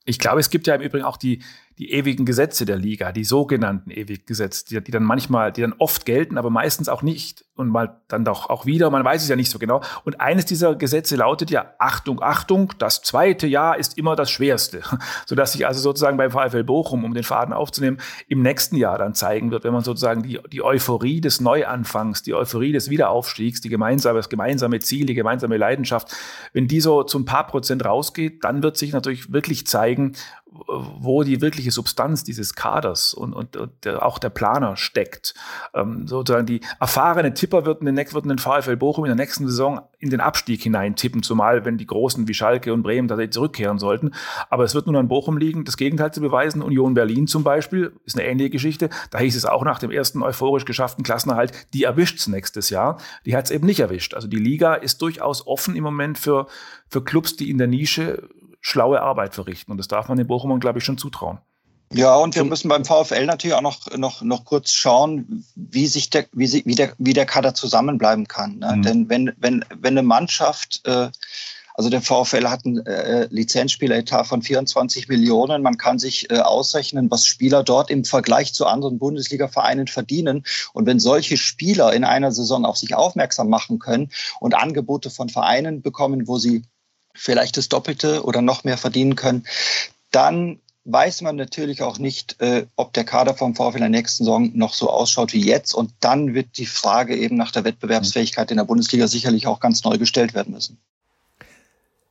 Ich 0.06 0.20
glaube, 0.20 0.40
es 0.40 0.50
gibt 0.52 0.68
ja 0.68 0.76
im 0.76 0.82
Übrigen 0.82 1.04
auch 1.04 1.18
die, 1.18 1.42
die 1.78 1.92
ewigen 1.92 2.26
Gesetze 2.26 2.66
der 2.66 2.78
Liga, 2.78 3.12
die 3.12 3.24
sogenannten 3.24 3.90
ewigen 3.90 4.26
Gesetze, 4.26 4.66
die, 4.66 4.84
die, 4.84 4.92
dann 4.92 5.04
manchmal, 5.04 5.52
die 5.52 5.62
dann 5.62 5.74
oft 5.80 6.06
gelten, 6.06 6.38
aber 6.38 6.50
meistens 6.50 6.90
auch 6.90 7.02
nicht 7.02 7.46
und 7.56 7.70
mal 7.70 8.02
dann 8.08 8.26
doch 8.26 8.50
auch 8.50 8.66
wieder, 8.66 8.90
man 8.90 9.04
weiß 9.04 9.22
es 9.22 9.30
ja 9.30 9.36
nicht 9.36 9.52
so 9.52 9.60
genau. 9.60 9.82
Und 10.06 10.20
eines 10.20 10.46
dieser 10.46 10.76
Gesetze 10.76 11.16
lautet 11.16 11.52
ja, 11.52 11.74
Achtung, 11.78 12.22
Achtung, 12.22 12.74
das 12.80 13.02
zweite 13.04 13.46
Jahr 13.46 13.78
ist 13.78 13.98
immer 13.98 14.16
das 14.16 14.32
schwerste, 14.32 14.82
sodass 15.26 15.54
sich 15.54 15.68
also 15.68 15.80
sozusagen 15.80 16.18
beim 16.18 16.32
VfL 16.32 16.64
Bochum, 16.64 17.04
um 17.04 17.14
den 17.14 17.24
Faden 17.24 17.54
aufzunehmen, 17.54 17.98
im 18.28 18.42
nächsten 18.42 18.76
Jahr 18.76 18.98
dann 18.98 19.14
zeigen 19.14 19.52
wird, 19.52 19.64
wenn 19.64 19.74
man 19.74 19.84
sozusagen 19.84 20.24
die, 20.24 20.40
die 20.52 20.64
Euphorie 20.64 21.22
des 21.22 21.42
Neuanfangs, 21.42 22.24
die 22.24 22.34
Euphorie 22.34 22.72
des 22.72 22.90
Wiederaufstiegs, 22.90 23.62
die 23.62 23.70
gemeinsame, 23.70 24.18
das 24.18 24.30
gemeinsame 24.30 24.80
Ziel, 24.80 25.06
die 25.06 25.14
gemeinsame 25.14 25.58
Leidenschaft, 25.58 26.16
wenn 26.54 26.68
die 26.68 26.82
so 26.82 27.04
zum 27.04 27.26
paar 27.26 27.46
Prozent 27.48 27.86
rausgeht, 27.86 28.44
dann 28.44 28.64
wird 28.64 28.78
sich 28.78 28.94
natürlich 28.94 29.32
wirklich 29.32 29.68
zeigen, 29.68 30.14
wo 30.56 31.24
die 31.24 31.42
wirkliche 31.42 31.72
Substanz 31.72 32.24
dieses 32.24 32.54
Kaders 32.54 33.14
und, 33.14 33.34
und, 33.34 33.58
und 33.58 33.88
auch 33.88 34.20
der 34.20 34.30
Planer 34.30 34.78
steckt. 34.78 35.34
Ähm, 35.74 36.08
sozusagen 36.08 36.46
die 36.46 36.62
erfahrene 36.80 37.34
Tipper 37.34 37.66
würden 37.66 37.86
den, 37.86 37.98
würden 38.14 38.30
den 38.30 38.38
VfL 38.38 38.76
Bochum 38.76 39.06
in 39.06 39.10
der 39.10 39.16
nächsten 39.16 39.48
Saison 39.48 39.82
in 40.00 40.10
den 40.10 40.20
Abstieg 40.20 40.62
hinein 40.62 40.96
tippen, 40.96 41.24
zumal 41.24 41.66
wenn 41.66 41.78
die 41.78 41.88
Großen 41.88 42.28
wie 42.28 42.34
Schalke 42.34 42.74
und 42.74 42.84
Bremen 42.84 43.08
tatsächlich 43.08 43.34
zurückkehren 43.34 43.80
sollten. 43.80 44.12
Aber 44.50 44.64
es 44.64 44.76
wird 44.76 44.86
nun 44.86 44.96
an 44.96 45.08
Bochum 45.08 45.38
liegen, 45.38 45.66
das 45.66 45.78
Gegenteil 45.78 46.14
zu 46.14 46.22
beweisen. 46.22 46.62
Union 46.62 46.94
Berlin 46.94 47.28
zum 47.28 47.44
Beispiel 47.44 47.94
ist 48.06 48.18
eine 48.18 48.28
ähnliche 48.28 48.52
Geschichte. 48.52 48.90
Da 49.12 49.20
hieß 49.20 49.36
es 49.36 49.46
auch 49.46 49.64
nach 49.64 49.80
dem 49.80 49.92
ersten 49.92 50.22
euphorisch 50.22 50.66
geschafften 50.66 51.04
Klassenerhalt, 51.04 51.52
die 51.74 51.84
erwischt's 51.84 52.28
nächstes 52.28 52.70
Jahr. 52.70 53.00
Die 53.26 53.36
hat's 53.36 53.50
eben 53.52 53.66
nicht 53.66 53.80
erwischt. 53.80 54.14
Also 54.14 54.28
die 54.28 54.38
Liga 54.38 54.76
ist 54.76 55.02
durchaus 55.02 55.48
offen 55.48 55.76
im 55.76 55.84
Moment 55.84 56.20
für, 56.20 56.48
für 56.90 57.04
Clubs, 57.04 57.36
die 57.36 57.50
in 57.50 57.58
der 57.58 57.68
Nische 57.68 58.30
schlaue 58.64 59.02
Arbeit 59.02 59.36
verrichten. 59.36 59.72
Und 59.72 59.78
das 59.78 59.88
darf 59.88 60.08
man 60.08 60.18
den 60.18 60.26
Bochumern, 60.26 60.60
glaube 60.60 60.80
ich, 60.80 60.86
schon 60.86 60.98
zutrauen. 60.98 61.38
Ja, 61.92 62.16
und 62.16 62.34
wir 62.34 62.44
müssen 62.44 62.70
beim 62.70 62.86
VfL 62.86 63.26
natürlich 63.26 63.56
auch 63.56 63.62
noch, 63.62 63.96
noch, 63.96 64.24
noch 64.24 64.46
kurz 64.46 64.72
schauen, 64.72 65.46
wie 65.56 65.86
sich 65.86 66.10
der, 66.10 66.26
wie, 66.32 66.48
sie, 66.48 66.64
wie, 66.66 66.74
der, 66.74 66.94
wie 66.98 67.14
der 67.14 67.28
Kader 67.28 67.54
zusammenbleiben 67.54 68.28
kann. 68.28 68.60
Ne? 68.60 68.74
Mhm. 68.78 68.82
Denn 68.82 69.10
wenn, 69.10 69.34
wenn, 69.38 69.66
wenn 69.80 69.94
eine 69.94 70.02
Mannschaft, 70.02 70.82
äh, 70.86 71.10
also 71.76 71.90
der 71.92 72.02
VfL 72.02 72.50
hat 72.50 72.66
einen 72.66 72.84
äh, 72.86 73.28
Lizenzspieleretat 73.30 74.26
von 74.26 74.42
24 74.42 75.08
Millionen, 75.08 75.62
man 75.62 75.78
kann 75.78 76.00
sich 76.00 76.32
äh, 76.32 76.40
ausrechnen, 76.40 77.12
was 77.12 77.28
Spieler 77.28 77.64
dort 77.64 77.92
im 77.92 78.06
Vergleich 78.06 78.54
zu 78.54 78.66
anderen 78.66 78.98
Bundesliga-Vereinen 78.98 79.88
verdienen. 79.88 80.46
Und 80.74 80.88
wenn 80.88 81.00
solche 81.00 81.38
Spieler 81.38 81.94
in 81.94 82.06
einer 82.06 82.32
Saison 82.32 82.66
auf 82.66 82.78
sich 82.78 82.96
aufmerksam 82.96 83.50
machen 83.50 83.78
können 83.78 84.10
und 84.40 84.56
Angebote 84.56 85.12
von 85.12 85.30
Vereinen 85.30 85.82
bekommen, 85.82 86.28
wo 86.28 86.40
sie 86.40 86.64
vielleicht 87.14 87.58
das 87.58 87.70
Doppelte 87.70 88.24
oder 88.24 88.42
noch 88.42 88.64
mehr 88.64 88.78
verdienen 88.78 89.16
können, 89.16 89.46
dann 90.12 90.60
weiß 90.86 91.22
man 91.22 91.36
natürlich 91.36 91.82
auch 91.82 91.98
nicht, 91.98 92.42
äh, 92.42 92.66
ob 92.76 92.94
der 92.94 93.06
Kader 93.06 93.34
vom 93.34 93.56
VfL 93.56 93.76
in 93.76 93.82
der 93.82 93.90
nächsten 93.90 94.26
Saison 94.26 94.52
noch 94.54 94.74
so 94.74 94.90
ausschaut 94.90 95.34
wie 95.34 95.46
jetzt. 95.46 95.74
Und 95.74 95.92
dann 96.02 96.34
wird 96.34 96.58
die 96.58 96.66
Frage 96.66 97.16
eben 97.16 97.38
nach 97.38 97.52
der 97.52 97.64
Wettbewerbsfähigkeit 97.64 98.52
in 98.52 98.58
der 98.58 98.66
Bundesliga 98.66 99.08
sicherlich 99.08 99.48
auch 99.48 99.60
ganz 99.60 99.84
neu 99.84 99.98
gestellt 99.98 100.34
werden 100.34 100.54
müssen. 100.54 100.78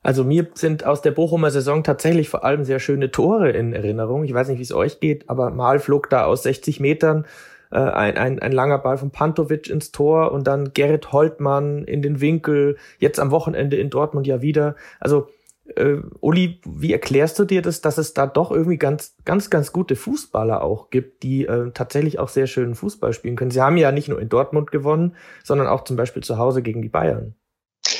Also 0.02 0.24
mir 0.24 0.48
sind 0.54 0.84
aus 0.84 1.00
der 1.00 1.12
Bochumer 1.12 1.50
Saison 1.50 1.84
tatsächlich 1.84 2.28
vor 2.28 2.44
allem 2.44 2.64
sehr 2.64 2.80
schöne 2.80 3.10
Tore 3.10 3.50
in 3.50 3.72
Erinnerung. 3.72 4.24
Ich 4.24 4.34
weiß 4.34 4.48
nicht, 4.48 4.58
wie 4.58 4.62
es 4.62 4.72
euch 4.72 4.98
geht, 4.98 5.30
aber 5.30 5.50
mal 5.50 5.78
flog 5.78 6.10
da 6.10 6.24
aus 6.24 6.42
60 6.42 6.80
Metern 6.80 7.24
äh, 7.72 7.78
ein, 7.78 8.16
ein, 8.16 8.38
ein 8.38 8.52
langer 8.52 8.78
Ball 8.78 8.98
von 8.98 9.10
Pantovic 9.10 9.68
ins 9.68 9.92
Tor 9.92 10.32
und 10.32 10.46
dann 10.46 10.72
Gerrit 10.72 11.12
Holtmann 11.12 11.84
in 11.84 12.02
den 12.02 12.20
Winkel, 12.20 12.76
jetzt 12.98 13.18
am 13.18 13.30
Wochenende 13.30 13.76
in 13.76 13.90
Dortmund 13.90 14.26
ja 14.26 14.42
wieder. 14.42 14.76
Also 15.00 15.28
äh, 15.76 15.96
Uli, 16.20 16.60
wie 16.64 16.92
erklärst 16.92 17.38
du 17.38 17.44
dir 17.44 17.62
das, 17.62 17.80
dass 17.80 17.98
es 17.98 18.14
da 18.14 18.26
doch 18.26 18.50
irgendwie 18.50 18.78
ganz, 18.78 19.16
ganz, 19.24 19.50
ganz 19.50 19.72
gute 19.72 19.96
Fußballer 19.96 20.62
auch 20.62 20.90
gibt, 20.90 21.22
die 21.22 21.46
äh, 21.46 21.70
tatsächlich 21.72 22.18
auch 22.18 22.28
sehr 22.28 22.46
schönen 22.46 22.74
Fußball 22.74 23.12
spielen 23.12 23.36
können? 23.36 23.50
Sie 23.50 23.60
haben 23.60 23.76
ja 23.76 23.92
nicht 23.92 24.08
nur 24.08 24.20
in 24.20 24.28
Dortmund 24.28 24.70
gewonnen, 24.70 25.16
sondern 25.44 25.68
auch 25.68 25.84
zum 25.84 25.96
Beispiel 25.96 26.22
zu 26.22 26.38
Hause 26.38 26.62
gegen 26.62 26.82
die 26.82 26.88
Bayern. 26.88 27.34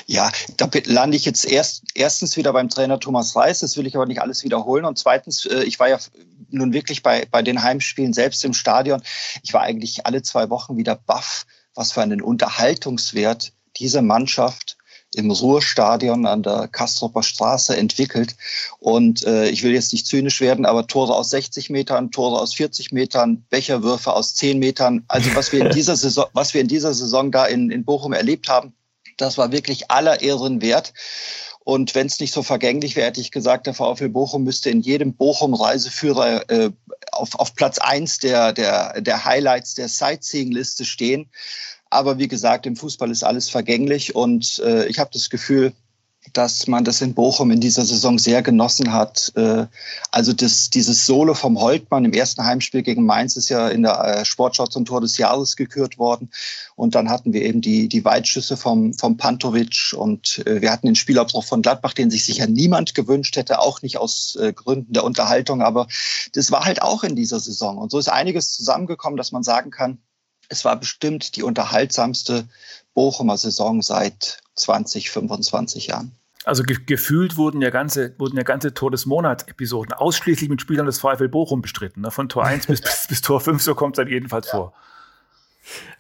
Ja, 0.07 0.31
da 0.57 0.69
lande 0.85 1.17
ich 1.17 1.25
jetzt 1.25 1.45
erst, 1.45 1.85
erstens 1.95 2.37
wieder 2.37 2.53
beim 2.53 2.69
Trainer 2.69 2.99
Thomas 2.99 3.37
Reis, 3.37 3.61
das 3.61 3.77
will 3.77 3.87
ich 3.87 3.97
aber 3.97 4.07
nicht 4.07 4.21
alles 4.21 4.45
wiederholen. 4.45 4.85
Und 4.85 4.99
zweitens, 4.99 5.47
äh, 5.47 5.65
ich 5.65 5.79
war 5.79 5.89
ja 5.89 5.99
nun 6.51 6.73
wirklich 6.73 7.03
bei, 7.03 7.27
bei 7.31 7.43
den 7.43 7.63
Heimspielen 7.63 8.13
selbst 8.13 8.45
im 8.45 8.55
Stadion. 8.55 9.03
Ich 9.43 9.53
war 9.55 9.63
eigentlich 9.63 10.07
alle 10.07 10.23
zwei 10.23 10.51
Wochen 10.51 10.77
wieder 10.77 10.97
baff, 10.97 11.47
was 11.75 11.93
für 11.93 12.03
einen 12.03 12.21
Unterhaltungswert 12.21 13.53
diese 13.77 14.03
Mannschaft 14.03 14.77
im 15.15 15.31
Ruhrstadion 15.31 16.27
an 16.27 16.43
der 16.43 16.69
Kastropper 16.69 17.23
Straße 17.23 17.77
entwickelt. 17.77 18.35
Und 18.79 19.25
äh, 19.27 19.49
ich 19.49 19.63
will 19.63 19.73
jetzt 19.73 19.93
nicht 19.93 20.07
zynisch 20.07 20.41
werden, 20.41 20.65
aber 20.65 20.87
Tore 20.87 21.15
aus 21.15 21.31
60 21.31 21.71
Metern, 21.71 22.11
Tore 22.11 22.41
aus 22.41 22.55
40 22.55 22.93
Metern, 22.93 23.45
Becherwürfe 23.51 24.13
aus 24.13 24.35
10 24.35 24.59
Metern. 24.59 25.05
Also 25.09 25.35
was 25.35 25.53
wir 25.53 25.67
in 25.67 25.71
dieser 25.75 25.97
Saison, 25.97 26.27
was 26.33 26.55
wir 26.55 26.61
in 26.61 26.69
dieser 26.69 26.95
Saison 26.95 27.31
da 27.31 27.45
in, 27.45 27.71
in 27.71 27.85
Bochum 27.85 28.13
erlebt 28.13 28.49
haben, 28.49 28.75
das 29.17 29.39
war 29.39 29.53
wirklich 29.53 29.91
aller 29.91 30.21
Ehren 30.21 30.63
wert. 30.63 30.93
Und 31.65 31.95
wenn 31.95 32.09
es 32.09 32.19
nicht 32.19 32.35
so 32.35 32.43
vergänglich 32.43 32.97
wäre, 32.97 33.07
hätte 33.07 33.21
ich 33.21 33.31
gesagt, 33.31 33.67
der 33.67 33.75
VfL 33.75 34.09
Bochum 34.09 34.43
müsste 34.43 34.71
in 34.71 34.81
jedem 34.81 35.15
Bochum-Reiseführer 35.15 36.51
äh, 36.51 36.71
auf, 37.13 37.39
auf 37.39 37.55
Platz 37.55 37.79
eins 37.79 38.19
der, 38.19 38.53
der, 38.53 39.01
der 39.01 39.25
Highlights 39.25 39.75
der 39.75 39.89
Sightseeing-Liste 39.89 40.85
stehen. 40.85 41.31
Aber 41.89 42.19
wie 42.19 42.27
gesagt, 42.27 42.67
im 42.67 42.75
Fußball 42.75 43.11
ist 43.11 43.23
alles 43.23 43.49
vergänglich 43.49 44.15
und 44.15 44.59
äh, 44.65 44.87
ich 44.87 44.99
habe 44.99 45.11
das 45.13 45.31
Gefühl, 45.31 45.73
dass 46.33 46.67
man 46.67 46.85
das 46.85 47.01
in 47.01 47.15
Bochum 47.15 47.51
in 47.51 47.61
dieser 47.61 47.85
Saison 47.85 48.19
sehr 48.19 48.43
genossen 48.43 48.93
hat. 48.93 49.33
Äh, 49.35 49.67
also 50.11 50.33
das, 50.33 50.71
dieses 50.71 51.05
Solo 51.05 51.35
vom 51.35 51.61
Holtmann 51.61 52.05
im 52.05 52.13
ersten 52.13 52.45
Heimspiel 52.45 52.83
gegen 52.83 53.05
Mainz 53.05 53.37
ist 53.37 53.49
ja 53.49 53.69
in 53.69 53.83
der 53.83 53.99
äh, 54.05 54.25
Sportschau 54.25 54.67
zum 54.67 54.85
Tor 54.85 55.01
des 55.01 55.19
Jahres 55.19 55.57
gekürt 55.57 55.99
worden. 55.99 56.31
Und 56.77 56.95
dann 56.95 57.11
hatten 57.11 57.33
wir 57.33 57.43
eben 57.43 57.61
die, 57.61 57.89
die 57.89 58.05
Weitschüsse 58.05 58.57
vom, 58.57 58.95
vom 58.95 59.17
Pantovic 59.17 59.95
und 59.97 60.47
äh, 60.47 60.63
wir 60.63 60.71
hatten 60.71 60.87
den 60.87 60.97
Spielabbruch 60.97 61.45
von 61.45 61.61
Gladbach, 61.63 61.93
den 61.93 62.11
sich 62.11 62.25
sicher 62.25 62.47
niemand 62.47 62.95
gewünscht 62.95 63.37
hätte, 63.37 63.59
auch 63.59 63.83
nicht 63.83 63.99
aus 63.99 64.39
Gründen 64.55 64.93
der 64.93 65.05
Unterhaltung. 65.05 65.63
Aber 65.63 65.87
das 66.33 66.51
war 66.51 66.65
halt 66.65 66.83
auch 66.83 67.03
in 67.05 67.17
dieser 67.17 67.41
Saison. 67.41 67.79
Und 67.79 67.91
so 67.91 67.99
ist 67.99 68.09
einiges 68.09 68.53
zusammengekommen, 68.53 69.17
dass 69.17 69.33
man 69.33 69.43
sagen 69.43 69.71
kann, 69.71 69.99
es 70.49 70.65
war 70.65 70.79
bestimmt 70.79 71.37
die 71.37 71.43
unterhaltsamste 71.43 72.49
Bochumer 72.95 73.39
Saison 73.39 73.83
seit 73.83 74.43
20, 74.57 75.11
25 75.11 75.87
Jahren. 75.89 76.13
Also 76.45 76.65
ge 76.65 76.77
gefühlt 76.85 77.37
wurden 77.37 77.63
ja 77.63 77.71
ganze, 77.71 78.19
wurden 78.19 78.37
ja 78.37 78.43
ganze 78.43 78.75
Tor 78.75 78.91
des 78.91 79.07
Monats-Episoden 79.07 79.93
ausschließlich 79.93 80.51
mit 80.51 80.61
Spielern 80.61 80.87
des 80.87 80.99
VfL 80.99 81.29
Bochum 81.29 81.63
bestritten. 81.63 82.01
Ne? 82.01 82.11
Von 82.11 82.29
Tor 82.29 82.45
1 82.45 82.67
bis, 82.69 82.81
bis, 82.81 83.07
bis, 83.09 83.21
Tor 83.21 83.41
5, 83.41 83.63
so 83.63 83.75
kommt 83.75 83.97
es 83.97 84.03
dann 84.03 84.09
jedenfalls 84.09 84.47
ja. 84.49 84.53
vor. 84.53 84.73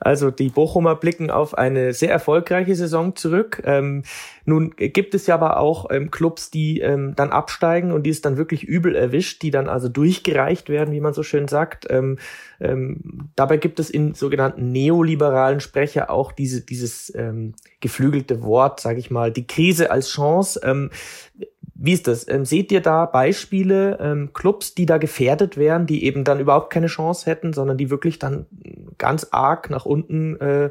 Also 0.00 0.30
die 0.30 0.48
Bochumer 0.48 0.96
blicken 0.96 1.30
auf 1.30 1.56
eine 1.56 1.92
sehr 1.92 2.10
erfolgreiche 2.10 2.74
Saison 2.74 3.14
zurück. 3.16 3.62
Ähm, 3.64 4.02
nun 4.44 4.74
gibt 4.76 5.14
es 5.14 5.26
ja 5.26 5.34
aber 5.34 5.58
auch 5.58 5.86
ähm, 5.90 6.10
Clubs, 6.10 6.50
die 6.50 6.80
ähm, 6.80 7.14
dann 7.14 7.30
absteigen 7.30 7.92
und 7.92 8.02
die 8.04 8.10
es 8.10 8.20
dann 8.20 8.36
wirklich 8.36 8.64
übel 8.64 8.94
erwischt, 8.94 9.42
die 9.42 9.50
dann 9.50 9.68
also 9.68 9.88
durchgereicht 9.88 10.68
werden, 10.68 10.92
wie 10.92 11.00
man 11.00 11.14
so 11.14 11.22
schön 11.22 11.48
sagt. 11.48 11.86
Ähm, 11.90 12.18
ähm, 12.60 13.30
dabei 13.36 13.56
gibt 13.56 13.78
es 13.78 13.90
in 13.90 14.14
sogenannten 14.14 14.72
neoliberalen 14.72 15.60
Sprecher 15.60 16.10
auch 16.10 16.32
diese, 16.32 16.62
dieses 16.62 17.14
ähm, 17.14 17.54
geflügelte 17.80 18.42
Wort, 18.42 18.80
sage 18.80 18.98
ich 18.98 19.10
mal, 19.10 19.30
die 19.30 19.46
Krise 19.46 19.90
als 19.90 20.08
Chance. 20.08 20.60
Wie 21.84 21.92
ist 21.92 22.06
das? 22.06 22.28
Ähm, 22.28 22.44
seht 22.44 22.70
ihr 22.70 22.80
da 22.80 23.06
Beispiele, 23.06 23.98
ähm, 24.00 24.32
Clubs, 24.32 24.74
die 24.76 24.86
da 24.86 24.98
gefährdet 24.98 25.56
wären, 25.56 25.84
die 25.84 26.04
eben 26.04 26.22
dann 26.22 26.38
überhaupt 26.38 26.72
keine 26.72 26.86
Chance 26.86 27.28
hätten, 27.28 27.52
sondern 27.52 27.76
die 27.76 27.90
wirklich 27.90 28.20
dann 28.20 28.46
ganz 28.98 29.26
arg 29.32 29.68
nach 29.68 29.84
unten 29.84 30.36
äh, 30.40 30.70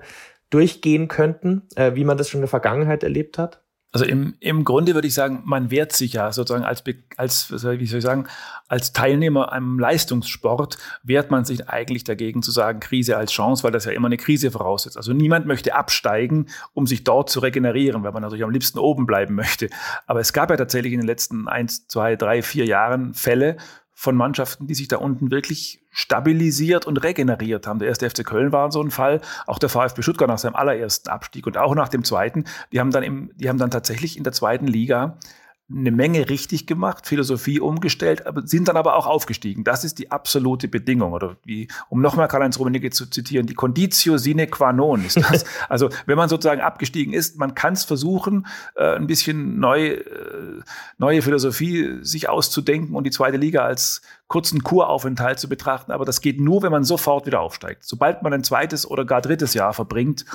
durchgehen 0.52 1.10
könnten, 1.10 1.64
äh, 1.76 1.96
wie 1.96 2.06
man 2.06 2.18
das 2.18 2.30
schon 2.30 2.40
in 2.40 2.44
der 2.44 2.50
Vergangenheit 2.50 3.04
erlebt 3.04 3.38
hat? 3.38 3.61
Also 3.94 4.06
im, 4.06 4.36
im 4.40 4.64
Grunde 4.64 4.94
würde 4.94 5.08
ich 5.08 5.14
sagen, 5.14 5.42
man 5.44 5.70
wehrt 5.70 5.92
sich 5.92 6.14
ja 6.14 6.32
sozusagen 6.32 6.64
als, 6.64 6.84
als, 7.18 7.52
wie 7.52 7.58
soll 7.58 7.98
ich 7.98 8.04
sagen, 8.04 8.28
als 8.70 8.94
Teilnehmer 8.94 9.52
am 9.52 9.80
Leistungssport 9.80 10.78
wehrt 11.04 11.30
man 11.30 11.44
sich 11.44 11.68
eigentlich 11.68 12.06
dagegen 12.06 12.42
zu 12.42 12.52
sagen, 12.52 12.80
Krise 12.80 13.18
als 13.18 13.34
Chance, 13.34 13.66
weil 13.66 13.72
das 13.72 13.84
ja 13.84 13.92
immer 13.92 14.08
eine 14.08 14.16
Krise 14.16 14.50
voraussetzt. 14.50 14.96
Also 14.96 15.12
niemand 15.12 15.46
möchte 15.46 15.76
absteigen, 15.76 16.48
um 16.74 16.88
sich 16.88 17.04
dort 17.04 17.30
zu 17.30 17.42
regenerieren, 17.42 18.04
weil 18.04 18.14
man 18.14 18.22
natürlich 18.22 18.46
am 18.46 18.52
liebsten 18.52 18.80
oben 18.80 19.06
bleiben 19.06 19.36
möchte. 19.36 19.70
Aber 20.08 20.22
es 20.22 20.32
gab 20.32 20.50
ja 20.52 20.56
tatsächlich 20.56 20.94
in 20.94 21.02
den 21.02 21.08
letzten 21.08 21.50
eins, 21.50 21.86
zwei, 21.88 22.16
drei, 22.16 22.42
vier 22.42 22.66
Jahren 22.66 23.14
Fälle, 23.14 23.58
von 24.02 24.16
Mannschaften, 24.16 24.66
die 24.66 24.74
sich 24.74 24.88
da 24.88 24.98
unten 24.98 25.30
wirklich 25.30 25.80
stabilisiert 25.92 26.88
und 26.88 26.98
regeneriert 27.04 27.68
haben. 27.68 27.78
Der 27.78 27.88
erste 27.88 28.10
FC 28.10 28.26
Köln 28.26 28.52
war 28.52 28.72
so 28.72 28.82
ein 28.82 28.90
Fall, 28.90 29.22
auch 29.46 29.60
der 29.60 29.70
VfB 29.70 30.02
Stuttgart 30.02 30.28
nach 30.28 30.40
seinem 30.40 30.56
allerersten 30.56 31.08
Abstieg 31.10 31.46
und 31.46 31.56
auch 31.56 31.76
nach 31.76 31.88
dem 31.88 32.04
zweiten. 32.04 32.46
Die 32.72 32.80
haben 32.80 32.90
dann, 32.90 33.04
im, 33.04 33.30
die 33.36 33.48
haben 33.48 33.60
dann 33.60 33.70
tatsächlich 33.70 34.18
in 34.18 34.24
der 34.24 34.34
zweiten 34.34 34.66
Liga 34.66 35.20
eine 35.74 35.92
Menge 35.92 36.30
richtig 36.30 36.68
gemacht, 36.68 37.08
Philosophie 37.08 37.60
umgestellt, 37.60 38.26
aber 38.26 38.46
sind 38.46 38.68
dann 38.68 38.78
aber 38.78 38.96
auch 38.96 39.08
aufgestiegen. 39.08 39.64
Das 39.64 39.84
ist 39.84 40.00
die 40.00 40.12
absolute 40.12 40.68
Bedingung. 40.68 41.14
Oder 41.14 41.38
wie, 41.44 41.68
um 41.90 42.02
nochmal 42.02 42.28
Karl-Heinz 42.28 42.60
Rummenigge 42.60 42.90
zu 42.90 43.06
zitieren, 43.06 43.48
die 43.48 43.54
Conditio 43.54 44.18
sine 44.18 44.48
qua 44.48 44.74
non 44.74 45.06
ist 45.06 45.18
das. 45.18 45.46
also 45.70 45.90
wenn 46.06 46.18
man 46.18 46.30
sozusagen 46.30 46.62
abgestiegen 46.62 47.14
ist, 47.14 47.38
man 47.38 47.56
kann 47.56 47.74
es 47.74 47.84
versuchen, 47.84 48.48
äh, 48.76 48.96
ein 48.96 49.08
bisschen 49.08 49.60
neu, 49.60 49.88
äh, 49.88 50.62
neue 50.98 51.22
Philosophie 51.22 52.00
sich 52.02 52.30
auszudenken 52.30 52.96
und 52.96 53.06
die 53.06 53.12
zweite 53.12 53.38
Liga 53.38 53.64
als 53.64 54.02
kurzen 54.28 54.64
Kuraufenthalt 54.64 55.40
zu 55.40 55.50
betrachten. 55.50 55.92
Aber 55.92 56.06
das 56.06 56.22
geht 56.22 56.40
nur, 56.40 56.64
wenn 56.64 56.72
man 56.72 56.84
sofort 56.84 57.26
wieder 57.26 57.42
aufsteigt. 57.42 57.84
Sobald 57.84 58.24
man 58.24 58.34
ein 58.34 58.44
zweites 58.44 58.90
oder 58.90 59.06
gar 59.06 59.22
drittes 59.22 59.54
Jahr 59.54 59.74
verbringt, 59.74 60.26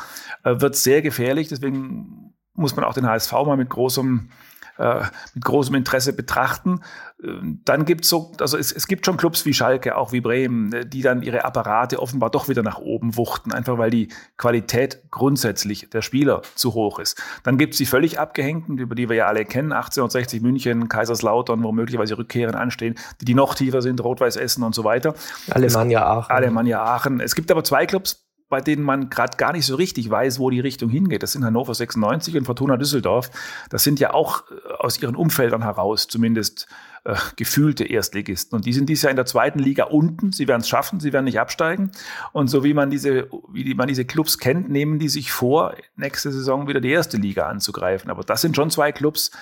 äh, 0.44 0.60
wird 0.60 0.74
es 0.74 0.84
sehr 0.84 1.02
gefährlich. 1.02 1.48
Deswegen 1.48 2.34
muss 2.56 2.74
man 2.74 2.84
auch 2.84 2.94
den 2.94 3.06
HSV 3.06 3.32
mal 3.32 3.56
mit 3.56 3.68
großem 3.68 4.30
äh, 4.78 5.02
mit 5.34 5.44
großem 5.44 5.74
Interesse 5.74 6.12
betrachten. 6.12 6.80
Ähm, 7.22 7.60
dann 7.64 7.84
gibt's 7.84 8.08
so, 8.08 8.32
also 8.40 8.58
es, 8.58 8.72
es 8.72 8.86
gibt 8.86 9.06
schon 9.06 9.16
Clubs 9.16 9.46
wie 9.46 9.54
Schalke, 9.54 9.96
auch 9.96 10.12
wie 10.12 10.20
Bremen, 10.20 10.72
äh, 10.72 10.86
die 10.86 11.02
dann 11.02 11.22
ihre 11.22 11.44
Apparate 11.44 12.00
offenbar 12.00 12.30
doch 12.30 12.48
wieder 12.48 12.62
nach 12.62 12.78
oben 12.78 13.16
wuchten, 13.16 13.52
einfach 13.52 13.78
weil 13.78 13.90
die 13.90 14.08
Qualität 14.36 15.02
grundsätzlich 15.10 15.88
der 15.90 16.02
Spieler 16.02 16.42
zu 16.54 16.74
hoch 16.74 16.98
ist. 16.98 17.22
Dann 17.42 17.58
gibt's 17.58 17.78
die 17.78 17.86
völlig 17.86 18.18
abgehängten, 18.18 18.78
über 18.78 18.94
die 18.94 19.08
wir 19.08 19.16
ja 19.16 19.26
alle 19.26 19.44
kennen, 19.44 19.72
1860 19.72 20.42
München, 20.42 20.88
Kaiserslautern, 20.88 21.62
wo 21.62 21.72
möglicherweise 21.72 22.18
Rückkehren 22.18 22.54
anstehen, 22.54 22.96
die, 23.20 23.24
die 23.24 23.34
noch 23.34 23.54
tiefer 23.54 23.82
sind, 23.82 24.02
Rot-Weiß 24.02 24.36
Essen 24.36 24.62
und 24.62 24.74
so 24.74 24.84
weiter. 24.84 25.14
Alemannia 25.50 26.04
Aachen. 26.04 26.32
Alemannia 26.34 26.82
Aachen. 26.82 27.20
Es 27.20 27.34
gibt 27.34 27.50
aber 27.50 27.64
zwei 27.64 27.86
Clubs, 27.86 28.25
bei 28.48 28.60
denen 28.60 28.82
man 28.82 29.10
gerade 29.10 29.36
gar 29.36 29.52
nicht 29.52 29.66
so 29.66 29.74
richtig 29.74 30.08
weiß, 30.08 30.38
wo 30.38 30.50
die 30.50 30.60
Richtung 30.60 30.88
hingeht. 30.88 31.22
Das 31.22 31.32
sind 31.32 31.44
Hannover 31.44 31.74
96 31.74 32.36
und 32.36 32.44
Fortuna 32.44 32.76
Düsseldorf. 32.76 33.30
Das 33.70 33.82
sind 33.82 33.98
ja 33.98 34.14
auch 34.14 34.44
äh, 34.50 34.72
aus 34.78 35.00
ihren 35.00 35.16
Umfeldern 35.16 35.62
heraus 35.62 36.06
zumindest 36.06 36.68
äh, 37.04 37.16
gefühlte 37.34 37.84
Erstligisten. 37.84 38.56
Und 38.56 38.64
die 38.64 38.72
sind 38.72 38.88
dieses 38.88 39.02
Jahr 39.02 39.10
in 39.10 39.16
der 39.16 39.26
zweiten 39.26 39.58
Liga 39.58 39.84
unten. 39.84 40.30
Sie 40.30 40.46
werden 40.46 40.60
es 40.60 40.68
schaffen, 40.68 41.00
sie 41.00 41.12
werden 41.12 41.24
nicht 41.24 41.40
absteigen. 41.40 41.90
Und 42.32 42.48
so 42.48 42.62
wie 42.62 42.74
man 42.74 42.90
diese, 42.90 43.28
wie 43.52 43.74
man 43.74 43.88
diese 43.88 44.04
Clubs 44.04 44.38
kennt, 44.38 44.70
nehmen 44.70 44.98
die 44.98 45.08
sich 45.08 45.32
vor, 45.32 45.74
nächste 45.96 46.30
Saison 46.30 46.68
wieder 46.68 46.80
die 46.80 46.90
erste 46.90 47.16
Liga 47.16 47.48
anzugreifen. 47.48 48.10
Aber 48.10 48.22
das 48.22 48.42
sind 48.42 48.54
schon 48.54 48.70
zwei 48.70 48.92
Clubs, 48.92 49.32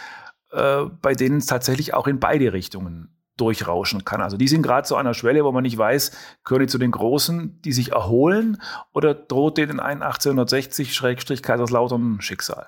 äh, 0.52 0.84
bei 1.02 1.14
denen 1.14 1.38
es 1.38 1.46
tatsächlich 1.46 1.92
auch 1.92 2.06
in 2.06 2.20
beide 2.20 2.54
Richtungen 2.54 3.13
durchrauschen 3.36 4.04
kann. 4.04 4.20
Also 4.20 4.36
die 4.36 4.48
sind 4.48 4.62
gerade 4.62 4.86
an 4.94 5.06
einer 5.06 5.14
Schwelle, 5.14 5.44
wo 5.44 5.52
man 5.52 5.62
nicht 5.62 5.78
weiß, 5.78 6.10
gehören 6.44 6.62
die 6.62 6.68
zu 6.68 6.78
den 6.78 6.90
Großen, 6.90 7.62
die 7.62 7.72
sich 7.72 7.92
erholen 7.92 8.60
oder 8.92 9.14
droht 9.14 9.58
denen 9.58 9.78
ein 9.80 10.02
1860-Kaiserslautern 10.02 12.20
Schicksal? 12.20 12.66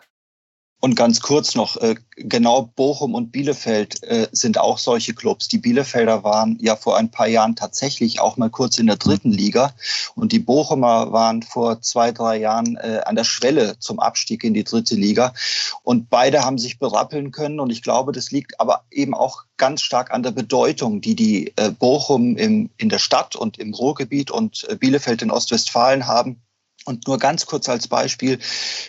Und 0.86 0.94
ganz 0.94 1.20
kurz 1.20 1.56
noch, 1.56 1.76
äh, 1.78 1.96
genau 2.14 2.70
Bochum 2.76 3.16
und 3.16 3.32
Bielefeld 3.32 4.04
äh, 4.04 4.28
sind 4.30 4.56
auch 4.56 4.78
solche 4.78 5.14
Clubs. 5.14 5.48
Die 5.48 5.58
Bielefelder 5.58 6.22
waren 6.22 6.56
ja 6.60 6.76
vor 6.76 6.96
ein 6.96 7.10
paar 7.10 7.26
Jahren 7.26 7.56
tatsächlich 7.56 8.20
auch 8.20 8.36
mal 8.36 8.50
kurz 8.50 8.78
in 8.78 8.86
der 8.86 8.94
dritten 8.94 9.32
Liga 9.32 9.74
und 10.14 10.30
die 10.30 10.38
Bochumer 10.38 11.10
waren 11.10 11.42
vor 11.42 11.82
zwei, 11.82 12.12
drei 12.12 12.36
Jahren 12.36 12.76
äh, 12.76 13.00
an 13.04 13.16
der 13.16 13.24
Schwelle 13.24 13.76
zum 13.80 13.98
Abstieg 13.98 14.44
in 14.44 14.54
die 14.54 14.62
dritte 14.62 14.94
Liga. 14.94 15.34
Und 15.82 16.08
beide 16.08 16.44
haben 16.44 16.56
sich 16.56 16.78
berappeln 16.78 17.32
können 17.32 17.58
und 17.58 17.70
ich 17.70 17.82
glaube, 17.82 18.12
das 18.12 18.30
liegt 18.30 18.60
aber 18.60 18.84
eben 18.92 19.12
auch 19.12 19.42
ganz 19.56 19.82
stark 19.82 20.12
an 20.12 20.22
der 20.22 20.30
Bedeutung, 20.30 21.00
die 21.00 21.16
die 21.16 21.52
Bochum 21.78 22.36
in 22.36 22.70
der 22.78 22.98
Stadt 22.98 23.34
und 23.34 23.58
im 23.58 23.72
Ruhrgebiet 23.72 24.30
und 24.30 24.68
Bielefeld 24.78 25.22
in 25.22 25.30
Ostwestfalen 25.30 26.06
haben 26.06 26.42
und 26.86 27.08
nur 27.08 27.18
ganz 27.18 27.46
kurz 27.46 27.68
als 27.68 27.88
Beispiel, 27.88 28.38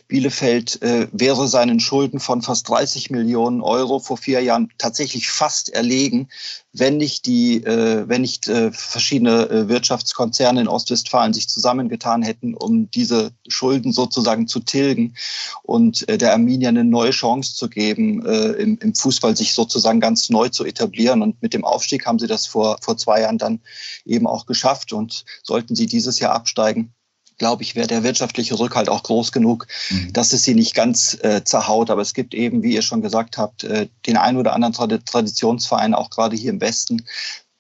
Bielefeld 0.08 0.82
äh, 0.84 1.08
wäre 1.12 1.48
seinen 1.48 1.80
Schulden 1.80 2.20
von 2.20 2.44
fast 2.44 2.70
30 2.70 3.10
Millionen 3.10 3.62
Euro 3.62 3.98
vor 3.98 4.18
vier 4.18 4.42
Jahren 4.42 4.70
tatsächlich 4.78 5.30
fast 5.30 5.70
erlegen, 5.70 6.30
wenn 6.74 6.98
nicht 6.98 7.26
die, 7.26 7.64
äh, 7.64 8.08
wenn 8.08 8.22
nicht 8.22 8.48
äh, 8.48 8.72
verschiedene 8.72 9.50
äh, 9.50 9.68
Wirtschaftskonzerne 9.68 10.62
in 10.62 10.68
Ostwestfalen 10.68 11.34
sich 11.34 11.50
zusammengetan 11.50 12.22
hätten, 12.22 12.54
um 12.54 12.92
diese 12.92 13.32
Schulden 13.48 13.92
sozusagen 13.92 14.48
zu 14.48 14.60
tilgen 14.60 15.16
und 15.64 16.08
äh, 16.08 16.20
der 16.20 16.34
Arminia 16.34 16.70
eine 16.70 16.84
neue 16.84 17.10
Chance 17.10 17.56
zu 17.56 17.68
geben, 17.68 18.24
äh, 18.28 18.52
im, 18.62 18.78
im 18.78 18.94
Fußball 18.94 19.36
sich 19.36 19.56
sozusagen 19.56 20.00
ganz 20.00 20.30
neu 20.30 20.50
zu 20.50 20.66
etablieren. 20.66 21.24
Und 21.24 21.42
mit 21.42 21.56
dem 21.56 21.66
Aufstieg 21.66 22.06
haben 22.06 22.20
sie 22.20 22.28
das 22.28 22.46
vor, 22.46 22.78
vor 22.82 22.96
zwei 22.98 23.22
Jahren 23.22 23.40
dann 23.40 23.60
eben 24.06 24.28
auch 24.28 24.46
geschafft. 24.46 24.94
Und 24.94 25.26
sollten 25.42 25.76
sie 25.76 25.88
dieses 25.88 26.20
Jahr 26.20 26.34
absteigen, 26.34 26.94
glaube 27.38 27.64
ich, 27.64 27.76
wäre 27.76 27.88
der 27.88 28.04
wirtschaftliche 28.04 28.58
Rückhalt 28.60 28.90
auch 28.90 29.04
groß 29.04 29.32
genug, 29.32 29.68
mhm. 29.90 30.14
dass 30.14 30.34
es 30.34 30.44
sie 30.44 30.56
nicht 30.56 30.74
ganz 30.74 31.18
äh, 31.22 31.44
zerhaut. 31.44 31.90
Aber 31.90 32.02
es 32.02 32.14
gibt 32.14 32.34
eben, 32.34 32.64
wie 32.64 32.74
ihr 32.74 32.82
schon 32.82 33.02
gesagt 33.02 33.38
habt, 33.38 33.64
äh, 33.64 33.88
den 34.06 34.18
einen 34.18 34.38
oder 34.38 34.54
anderen 34.54 34.74
Trad 34.74 35.06
Traditionsverein, 35.06 35.94
auch 35.94 36.10
gerade 36.10 36.36
hier 36.36 36.52
im 36.52 36.62
Westen, 36.62 37.06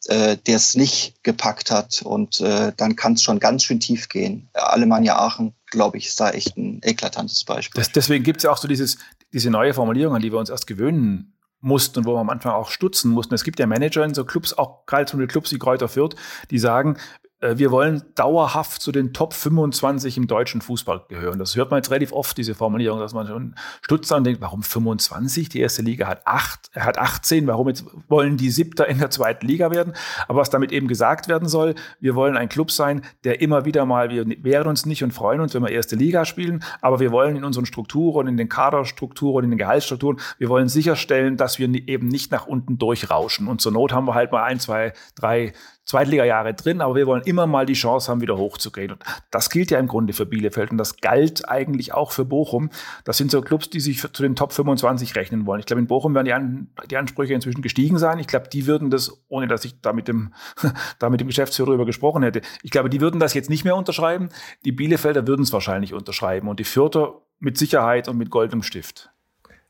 äh, 0.08 0.38
der 0.38 0.56
es 0.56 0.76
nicht 0.76 1.24
gepackt 1.24 1.72
hat. 1.72 2.02
Und 2.02 2.42
äh, 2.42 2.74
dann 2.76 2.96
kann 2.96 3.14
es 3.14 3.24
schon 3.24 3.40
ganz 3.40 3.64
schön 3.64 3.80
tief 3.80 4.10
gehen. 4.10 4.50
Alemannia 4.54 5.18
Aachen, 5.18 5.54
glaube 5.70 5.98
ich, 5.98 6.08
ist 6.08 6.20
da 6.20 6.32
echt 6.32 6.58
ein 6.58 6.82
eklatantes 6.84 7.44
Beispiel. 7.44 7.80
Das, 7.80 7.92
deswegen 7.92 8.24
gibt 8.24 8.38
es 8.38 8.44
ja 8.44 8.52
auch 8.52 8.58
so 8.58 8.68
dieses, 8.68 8.98
diese 9.34 9.50
neue 9.50 9.74
Formulierung, 9.74 10.16
an 10.16 10.22
die 10.22 10.32
wir 10.32 10.40
uns 10.40 10.50
erst 10.50 10.68
gewöhnen 10.68 11.34
mussten 11.60 12.00
und 12.00 12.06
wo 12.06 12.14
wir 12.14 12.20
am 12.20 12.30
Anfang 12.30 12.54
auch 12.54 12.70
stutzen 12.70 13.12
mussten. 13.12 13.34
Es 13.34 13.44
gibt 13.44 13.60
ja 13.60 13.68
Manager 13.68 14.04
in 14.04 14.14
so 14.14 14.26
Clubs, 14.26 14.54
auch 14.54 14.86
gerade 14.86 15.10
so 15.10 15.18
Clubs 15.28 15.52
wie 15.52 15.58
Kräuter 15.58 15.90
Fürth, 15.90 16.16
die 16.52 16.60
sagen, 16.60 16.98
wir 17.40 17.70
wollen 17.70 18.02
dauerhaft 18.16 18.82
zu 18.82 18.92
den 18.92 19.14
Top 19.14 19.34
25 19.34 20.18
im 20.18 20.26
deutschen 20.26 20.62
Fußball 20.62 21.04
gehören. 21.08 21.38
Das 21.38 21.56
hört 21.56 21.70
man 21.70 21.78
jetzt 21.78 21.92
relativ 21.92 22.12
oft, 22.12 22.36
diese 22.36 22.56
Formulierung, 22.56 23.00
dass 23.00 23.14
man 23.14 23.28
schon 23.28 23.56
stutzt 23.84 24.12
und 24.12 24.24
denkt, 24.24 24.42
warum 24.42 24.64
25? 24.64 25.48
Die 25.50 25.60
erste 25.60 25.84
Liga 25.84 26.08
hat 26.08 26.26
acht, 26.26 26.72
hat 26.76 26.98
18, 26.98 27.46
warum 27.46 27.68
jetzt 27.68 27.86
wollen 28.08 28.38
die 28.38 28.50
Siebter 28.50 28.88
in 28.88 28.98
der 28.98 29.12
zweiten 29.12 29.46
Liga 29.46 29.70
werden? 29.70 29.94
Aber 30.28 30.40
was 30.40 30.50
damit 30.50 30.72
eben 30.72 30.88
gesagt 30.88 31.28
werden 31.28 31.48
soll, 31.48 31.76
wir 32.00 32.16
wollen 32.16 32.38
ein 32.38 32.50
Club 32.50 32.72
sein, 32.72 33.02
der 33.24 33.40
immer 33.40 33.66
wieder 33.66 33.86
mal, 33.86 34.10
wir 34.10 34.26
wehren 34.44 34.68
uns 34.68 34.88
nicht 34.88 35.04
und 35.04 35.12
freuen 35.12 35.40
uns, 35.40 35.54
wenn 35.54 35.62
wir 35.62 35.70
erste 35.70 35.96
Liga 35.96 36.26
spielen, 36.26 36.64
aber 36.82 37.00
wir 37.00 37.12
wollen 37.12 37.36
in 37.36 37.44
unseren 37.44 37.68
Strukturen, 37.68 38.28
in 38.28 38.38
den 38.38 38.50
Kaderstrukturen, 38.50 39.46
in 39.46 39.52
den 39.52 39.60
Gehaltsstrukturen, 39.60 40.20
wir 40.40 40.50
wollen 40.50 40.70
sicherstellen, 40.70 41.38
dass 41.38 41.60
wir 41.60 41.68
eben 41.88 42.08
nicht 42.08 42.32
nach 42.32 42.48
unten 42.48 42.80
durchrauschen. 42.80 43.48
Und 43.48 43.62
zur 43.62 43.74
Not 43.74 43.94
haben 43.94 44.08
wir 44.08 44.16
halt 44.16 44.32
mal 44.32 44.44
ein, 44.44 44.60
zwei, 44.60 44.94
drei 45.14 45.54
Zweitliga-Jahre 45.88 46.54
drin, 46.54 46.82
aber 46.82 46.96
wir 46.96 47.08
wollen 47.08 47.24
immer 47.24 47.48
mal 47.48 47.66
die 47.66 47.74
Chance 47.74 48.12
haben, 48.12 48.20
wieder 48.20 48.38
hochzugehen. 48.38 48.92
Und 48.92 49.04
das 49.32 49.50
gilt 49.50 49.72
ja 49.72 49.80
im 49.80 49.88
Grunde 49.88 50.12
für 50.12 50.26
Bielefeld 50.26 50.72
und 50.72 50.78
das 50.78 50.98
galt 50.98 51.48
eigentlich 51.48 51.94
auch 51.94 52.12
für 52.12 52.26
Bochum. 52.26 52.70
Das 53.06 53.18
sind 53.18 53.32
so 53.32 53.42
Clubs, 53.42 53.70
die 53.70 53.80
sich 53.80 54.02
zu 54.02 54.22
den 54.22 54.36
Top 54.36 54.52
25 54.52 55.16
rechnen 55.16 55.46
wollen. 55.46 55.62
Ich 55.62 55.66
glaube, 55.66 55.80
in 55.80 55.88
Bochum 55.88 56.14
werden 56.14 56.26
die, 56.26 56.34
An 56.34 56.68
die 56.90 56.98
Ansprüche 56.98 57.34
inzwischen 57.34 57.62
gestiegen 57.62 57.98
sein. 57.98 58.20
Ich 58.20 58.28
glaube, 58.28 58.50
die 58.50 58.68
würden 58.68 58.90
das, 58.90 59.24
ohne 59.30 59.48
dass 59.48 59.64
ich 59.64 59.80
da 59.80 59.94
mit 59.94 60.10
dem, 60.10 60.34
da 61.00 61.10
mit 61.10 61.22
dem 61.22 61.28
Geschäftsführer 61.28 61.68
darüber 61.68 61.86
gesprochen 61.86 62.22
hätte, 62.22 62.42
ich 62.64 62.72
glaube, 62.72 62.90
die 62.90 63.00
würden 63.00 63.22
das 63.22 63.34
jetzt 63.34 63.50
nicht 63.50 63.64
mehr 63.64 63.78
unterschreiben. 63.78 64.28
Die 64.66 64.74
Bielefelder 64.74 65.26
würden 65.26 65.44
es 65.44 65.54
wahrscheinlich 65.54 65.94
unterschreiben 65.94 66.50
und 66.50 66.60
die 66.60 66.66
Fürther 66.66 67.22
mit 67.40 67.58
Sicherheit 67.58 68.10
und 68.10 68.18
mit 68.18 68.30
goldem 68.30 68.62
Stift. 68.62 69.10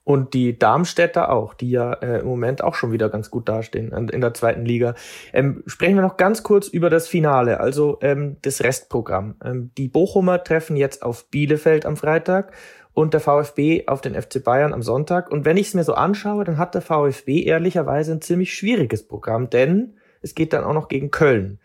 Und 0.08 0.34
die 0.34 0.58
Darmstädter 0.58 1.34
auch, 1.34 1.54
die 1.54 1.70
ja 1.70 1.92
äh, 1.92 2.20
im 2.22 2.28
Moment 2.28 2.64
auch 2.64 2.76
schon 2.76 2.94
wieder 2.94 3.10
ganz 3.10 3.30
gut 3.30 3.50
dastehen 3.50 3.92
in 3.92 4.22
der 4.22 4.34
zweiten 4.34 4.64
Liga. 4.64 4.96
Ähm, 5.34 5.64
sprechen 5.66 5.96
wir 5.96 6.02
noch 6.02 6.16
ganz 6.16 6.44
kurz 6.44 6.70
über 6.70 6.90
das 6.90 7.10
Finale, 7.10 7.60
also 7.60 7.98
ähm, 8.00 8.38
das 8.42 8.64
Restprogramm. 8.64 9.36
Ähm, 9.44 9.72
die 9.78 9.90
Bochumer 9.90 10.42
treffen 10.46 10.78
jetzt 10.78 11.04
auf 11.04 11.30
Bielefeld 11.30 11.86
am 11.86 11.98
Freitag 11.98 12.54
und 12.94 13.14
der 13.14 13.20
VfB 13.20 13.88
auf 13.88 14.00
den 14.00 14.16
FC 14.16 14.42
Bayern 14.42 14.74
am 14.74 14.82
Sonntag. 14.82 15.30
Und 15.30 15.44
wenn 15.44 15.58
ich 15.58 15.68
es 15.68 15.74
mir 15.74 15.84
so 15.84 15.96
anschaue, 15.96 16.46
dann 16.46 16.58
hat 16.58 16.74
der 16.74 16.82
VfB 16.82 17.42
ehrlicherweise 17.42 18.14
ein 18.14 18.22
ziemlich 18.22 18.54
schwieriges 18.54 19.06
Programm, 19.06 19.50
denn 19.50 19.98
es 20.22 20.36
geht 20.36 20.54
dann 20.54 20.64
auch 20.64 20.74
noch 20.74 20.88
gegen 20.88 21.12
Köln. 21.12 21.60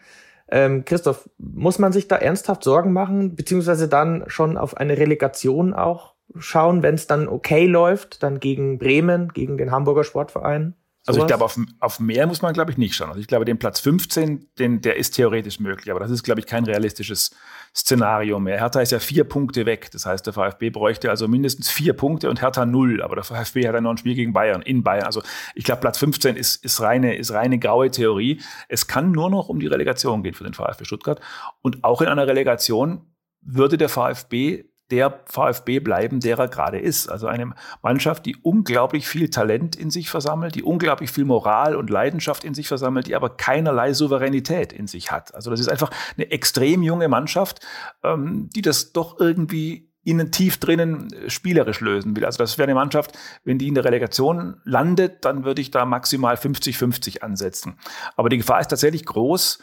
Ähm, 0.51 0.85
Christoph, 0.85 1.31
muss 1.39 1.79
man 1.79 1.93
sich 1.93 2.09
da 2.09 2.17
ernsthaft 2.17 2.65
Sorgen 2.65 2.93
machen, 2.93 3.37
beziehungsweise 3.37 3.87
dann 3.87 4.25
schon 4.27 4.57
auf 4.57 4.77
eine 4.77 4.99
Relegation 4.99 5.75
auch 5.75 6.12
schauen, 6.39 6.83
wenn 6.83 6.95
es 6.95 7.07
dann 7.07 7.29
okay 7.29 7.67
läuft, 7.67 8.23
dann 8.23 8.41
gegen 8.41 8.79
Bremen, 8.79 9.29
gegen 9.33 9.57
den 9.57 9.71
Hamburger 9.71 10.05
Sportverein? 10.05 10.75
Also 11.05 11.21
ich 11.21 11.27
glaube, 11.27 11.45
auf, 11.45 11.59
auf 11.81 11.99
mehr 11.99 12.29
muss 12.29 12.43
man, 12.43 12.53
glaube 12.53 12.71
ich, 12.71 12.79
nicht 12.79 12.95
schauen. 12.95 13.09
Also 13.09 13.21
ich 13.21 13.27
glaube, 13.27 13.45
den 13.45 13.59
Platz 13.59 13.81
15, 13.81 14.47
den, 14.61 14.83
der 14.83 14.97
ist 14.97 15.17
theoretisch 15.17 15.59
möglich, 15.59 15.91
aber 15.91 15.99
das 15.99 16.13
ist, 16.13 16.23
glaube 16.23 16.39
ich, 16.39 16.47
kein 16.47 16.65
realistisches 16.65 17.33
Szenario 17.75 18.39
mehr. 18.39 18.59
Hertha 18.59 18.81
ist 18.81 18.93
ja 18.93 19.01
vier 19.01 19.25
Punkte 19.25 19.67
weg. 19.67 19.91
Das 19.91 20.07
heißt, 20.07 20.25
der 20.25 20.33
VfB 20.33 20.71
bräuchte 20.71 21.11
also 21.11 21.27
mindestens 21.27 21.71
vier 21.71 21.95
Punkte 21.95 22.31
und 22.31 22.41
Hertha 22.41 22.67
null. 22.67 23.03
Aber 23.03 23.17
der 23.17 23.25
VfB 23.25 23.67
hat 23.67 23.75
ja 23.75 23.81
noch 23.81 23.91
ein 23.91 23.97
Spiel 23.97 24.15
gegen 24.15 24.33
Bayern, 24.33 24.63
in 24.63 24.85
Bayern. 24.85 25.05
Also 25.07 25.23
ich 25.57 25.65
glaube, 25.65 25.81
Platz 25.81 25.99
15 25.99 26.37
ist, 26.37 26.65
ist, 26.65 26.81
reine, 26.81 27.17
ist 27.17 27.33
reine 27.33 27.59
graue 27.59 27.91
Theorie. 27.91 28.41
Es 28.69 28.87
kann 28.87 29.11
nur 29.11 29.29
noch 29.29 29.49
um 29.49 29.59
die 29.59 29.67
Relegation 29.67 30.23
gehen 30.23 30.35
für 30.35 30.45
den 30.45 30.55
VfB 30.55 30.85
Stuttgart. 30.85 31.21
Und 31.63 31.83
auch 31.83 32.01
in 32.01 32.09
einer 32.09 32.29
Relegation 32.29 33.13
würde 33.41 33.77
der 33.77 33.89
VfB 33.89 34.67
der 34.93 35.21
VfB 35.25 35.81
bleiben, 35.81 36.21
der 36.21 36.39
er 36.39 36.49
gerade 36.49 36.79
ist. 36.79 37.09
Also 37.09 37.27
eine 37.27 37.55
Mannschaft, 37.83 38.27
die 38.27 38.37
unglaublich 38.37 39.09
viel 39.09 39.31
Talent 39.31 39.75
in 39.75 39.91
sich 39.91 40.11
versammelt, 40.11 40.55
die 40.55 40.63
unglaublich 40.63 41.11
viel 41.11 41.25
Moral 41.25 41.75
und 41.75 41.89
Leidenschaft 41.89 42.45
in 42.45 42.53
sich 42.53 42.69
versammelt, 42.69 43.07
die 43.07 43.17
aber 43.17 43.31
keinerlei 43.31 43.95
Souveränität 43.95 44.73
in 44.73 44.87
sich 44.87 45.11
hat. 45.11 45.35
Also 45.35 45.51
das 45.51 45.61
ist 45.61 45.69
einfach 45.69 45.91
eine 46.17 46.31
extrem 46.31 46.83
junge 46.83 47.09
Mannschaft, 47.09 47.61
ähm, 48.05 48.51
die 48.55 48.61
das 48.61 48.93
doch 48.93 49.19
irgendwie 49.19 49.89
innen 50.05 50.31
tief 50.31 50.59
drinnen 50.59 51.09
spielerisch 51.29 51.81
lösen 51.81 52.15
will. 52.15 52.27
Also 52.27 52.39
das 52.39 52.59
wäre 52.59 52.67
eine 52.67 52.75
Mannschaft, 52.75 53.17
wenn 53.45 53.59
die 53.59 53.69
in 53.69 53.75
der 53.75 53.85
Relegation 53.85 54.61
landet, 54.65 55.25
dann 55.25 55.45
würde 55.45 55.63
ich 55.63 55.71
da 55.71 55.87
maximal 55.87 56.35
50-50 56.35 57.23
ansetzen. 57.23 57.79
Aber 58.17 58.29
die 58.29 58.39
Gefahr 58.39 58.61
ist 58.61 58.69
tatsächlich 58.69 59.07
groß, 59.07 59.59
äh, 59.61 59.63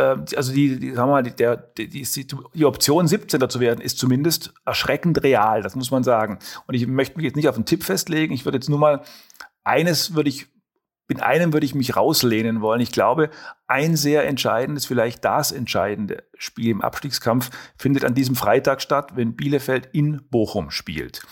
also 0.00 0.52
die, 0.52 0.78
die, 0.78 0.92
sagen 0.92 1.08
wir 1.08 1.22
mal, 1.22 1.22
der, 1.22 1.56
die, 1.56 1.88
die, 1.88 2.26
die 2.54 2.64
Option 2.64 3.06
17er 3.06 3.48
zu 3.48 3.60
werden, 3.60 3.80
ist 3.80 3.98
zumindest 3.98 4.52
erschreckend 4.64 5.22
real, 5.22 5.62
das 5.62 5.76
muss 5.76 5.90
man 5.90 6.04
sagen. 6.04 6.38
Und 6.66 6.74
ich 6.74 6.86
möchte 6.86 7.16
mich 7.16 7.24
jetzt 7.24 7.36
nicht 7.36 7.48
auf 7.48 7.56
einen 7.56 7.66
Tipp 7.66 7.84
festlegen. 7.84 8.34
Ich 8.34 8.44
würde 8.44 8.58
jetzt 8.58 8.68
nur 8.68 8.78
mal, 8.78 9.02
eines 9.62 10.14
würde 10.14 10.28
ich 10.28 10.46
in 11.08 11.20
einem 11.20 11.52
würde 11.52 11.66
ich 11.66 11.74
mich 11.74 11.96
rauslehnen 11.96 12.60
wollen. 12.62 12.80
Ich 12.80 12.92
glaube, 12.92 13.30
ein 13.66 13.96
sehr 13.96 14.26
entscheidendes, 14.26 14.86
vielleicht 14.86 15.24
das 15.24 15.52
entscheidende 15.52 16.24
Spiel 16.38 16.70
im 16.70 16.80
Abstiegskampf 16.80 17.50
findet 17.76 18.04
an 18.04 18.14
diesem 18.14 18.36
Freitag 18.36 18.80
statt, 18.80 19.12
wenn 19.14 19.36
Bielefeld 19.36 19.90
in 19.92 20.22
Bochum 20.30 20.70
spielt. 20.70 21.22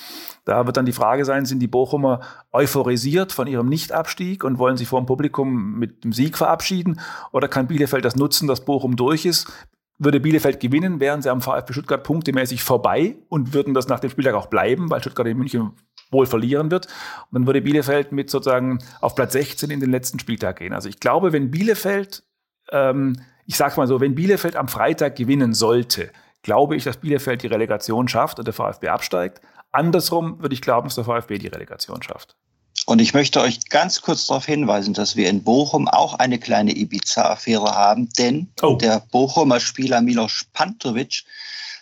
Da 0.44 0.66
wird 0.66 0.76
dann 0.76 0.86
die 0.86 0.92
Frage 0.92 1.24
sein, 1.24 1.46
sind 1.46 1.60
die 1.60 1.68
Bochumer 1.68 2.20
euphorisiert 2.52 3.32
von 3.32 3.46
ihrem 3.46 3.68
Nichtabstieg 3.68 4.44
und 4.44 4.58
wollen 4.58 4.76
sich 4.76 4.88
vor 4.88 5.00
dem 5.00 5.06
Publikum 5.06 5.78
mit 5.78 6.04
dem 6.04 6.12
Sieg 6.12 6.36
verabschieden? 6.36 7.00
Oder 7.32 7.48
kann 7.48 7.68
Bielefeld 7.68 8.04
das 8.04 8.16
nutzen, 8.16 8.48
dass 8.48 8.64
Bochum 8.64 8.96
durch 8.96 9.24
ist? 9.24 9.50
Würde 9.98 10.18
Bielefeld 10.18 10.58
gewinnen, 10.58 10.98
wären 10.98 11.22
sie 11.22 11.30
am 11.30 11.40
VfB 11.40 11.72
Stuttgart 11.72 12.02
punktemäßig 12.02 12.62
vorbei 12.64 13.16
und 13.28 13.54
würden 13.54 13.72
das 13.72 13.86
nach 13.86 14.00
dem 14.00 14.10
Spieltag 14.10 14.34
auch 14.34 14.46
bleiben, 14.46 14.90
weil 14.90 15.00
Stuttgart 15.00 15.28
in 15.28 15.38
München 15.38 15.72
wohl 16.12 16.26
verlieren 16.26 16.70
wird. 16.70 16.86
Und 16.86 17.32
dann 17.32 17.46
würde 17.46 17.62
Bielefeld 17.62 18.12
mit 18.12 18.30
sozusagen 18.30 18.78
auf 19.00 19.14
Platz 19.14 19.32
16 19.32 19.70
in 19.70 19.80
den 19.80 19.90
letzten 19.90 20.18
Spieltag 20.18 20.58
gehen. 20.58 20.72
Also 20.72 20.88
ich 20.88 21.00
glaube, 21.00 21.32
wenn 21.32 21.50
Bielefeld, 21.50 22.22
ähm, 22.70 23.20
ich 23.46 23.56
sage 23.56 23.76
mal 23.76 23.88
so, 23.88 24.00
wenn 24.00 24.14
Bielefeld 24.14 24.56
am 24.56 24.68
Freitag 24.68 25.16
gewinnen 25.16 25.54
sollte, 25.54 26.10
glaube 26.42 26.76
ich, 26.76 26.84
dass 26.84 26.98
Bielefeld 26.98 27.42
die 27.42 27.48
Relegation 27.48 28.08
schafft 28.08 28.38
und 28.38 28.46
der 28.46 28.54
VfB 28.54 28.88
absteigt. 28.88 29.40
Andersrum 29.70 30.40
würde 30.40 30.54
ich 30.54 30.60
glauben, 30.60 30.88
dass 30.88 30.96
der 30.96 31.04
VfB 31.04 31.38
die 31.38 31.48
Relegation 31.48 32.02
schafft. 32.02 32.36
Und 32.86 33.00
ich 33.00 33.14
möchte 33.14 33.40
euch 33.40 33.68
ganz 33.68 34.02
kurz 34.02 34.26
darauf 34.26 34.44
hinweisen, 34.44 34.92
dass 34.92 35.14
wir 35.14 35.30
in 35.30 35.44
Bochum 35.44 35.88
auch 35.88 36.14
eine 36.14 36.38
kleine 36.38 36.72
Ibiza-Affäre 36.72 37.74
haben, 37.74 38.08
denn 38.18 38.48
oh. 38.60 38.74
der 38.74 39.00
Bochumer 39.12 39.60
Spieler 39.60 40.00
Milos 40.00 40.46
Pantovic 40.52 41.22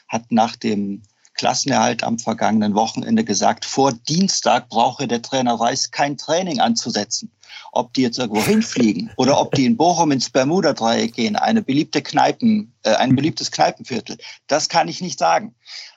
hat 0.08 0.30
nach 0.30 0.56
dem 0.56 1.02
Klassenerhalt 1.40 2.04
am 2.04 2.18
vergangenen 2.18 2.74
Wochenende 2.74 3.24
gesagt, 3.24 3.64
vor 3.64 3.94
Dienstag 3.94 4.68
brauche 4.68 5.08
der 5.08 5.22
Trainer 5.22 5.54
Reis 5.54 5.90
kein 5.90 6.18
Training 6.18 6.60
anzusetzen. 6.60 7.32
Ob 7.72 7.94
die 7.94 8.02
jetzt 8.02 8.18
irgendwo 8.18 8.42
hinfliegen 8.42 9.10
oder 9.16 9.40
ob 9.40 9.54
die 9.54 9.64
in 9.64 9.78
Bochum 9.78 10.10
ins 10.10 10.28
Bermuda-Dreieck 10.28 11.14
gehen, 11.14 11.36
eine 11.36 11.62
beliebte 11.62 12.02
Kneipen, 12.02 12.74
äh, 12.82 12.94
ein 12.96 13.16
beliebtes 13.16 13.50
Kneipenviertel, 13.50 14.18
das 14.48 14.68
kann 14.68 14.86
ich 14.88 15.00
nicht 15.00 15.18
sagen. 15.18 15.54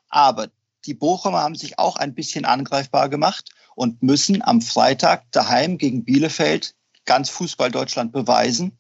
Aber 0.08 0.48
die 0.86 0.94
Bochumer 0.94 1.42
haben 1.42 1.56
sich 1.56 1.78
auch 1.78 1.98
ein 1.98 2.14
bisschen 2.14 2.46
angreifbar 2.46 3.10
gemacht 3.10 3.50
und 3.76 4.02
müssen 4.02 4.42
am 4.42 4.62
Freitag 4.62 5.30
daheim 5.34 5.78
gegen 5.78 6.06
Bielefeld 6.06 6.74
ganz 7.04 7.30
Fußball 7.30 7.70
Deutschland 7.70 8.14
beweisen, 8.14 8.80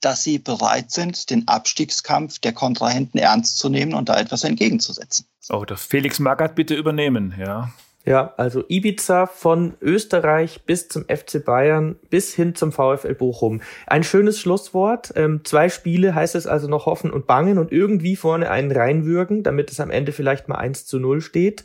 dass 0.00 0.22
sie 0.22 0.38
bereit 0.38 0.90
sind, 0.90 1.30
den 1.30 1.48
Abstiegskampf 1.48 2.38
der 2.38 2.52
Kontrahenten 2.52 3.18
ernst 3.18 3.58
zu 3.58 3.68
nehmen 3.68 3.94
und 3.94 4.08
da 4.08 4.18
etwas 4.18 4.44
entgegenzusetzen. 4.44 5.26
Oh, 5.50 5.64
der 5.64 5.76
Felix 5.76 6.18
Magath 6.18 6.54
bitte 6.54 6.74
übernehmen, 6.74 7.34
ja. 7.38 7.70
Ja, 8.06 8.32
also 8.38 8.64
Ibiza 8.66 9.26
von 9.26 9.74
Österreich 9.82 10.62
bis 10.64 10.88
zum 10.88 11.04
FC 11.04 11.44
Bayern 11.44 11.96
bis 12.08 12.34
hin 12.34 12.54
zum 12.54 12.72
VfL 12.72 13.14
Bochum. 13.14 13.60
Ein 13.86 14.04
schönes 14.04 14.40
Schlusswort. 14.40 15.12
Ähm, 15.16 15.42
zwei 15.44 15.68
Spiele 15.68 16.14
heißt 16.14 16.34
es 16.34 16.46
also 16.46 16.66
noch 16.66 16.86
hoffen 16.86 17.10
und 17.10 17.26
bangen 17.26 17.58
und 17.58 17.72
irgendwie 17.72 18.16
vorne 18.16 18.50
einen 18.50 18.72
reinwürgen, 18.72 19.42
damit 19.42 19.70
es 19.70 19.80
am 19.80 19.90
Ende 19.90 20.12
vielleicht 20.12 20.48
mal 20.48 20.56
1 20.56 20.86
zu 20.86 20.98
0 20.98 21.20
steht. 21.20 21.64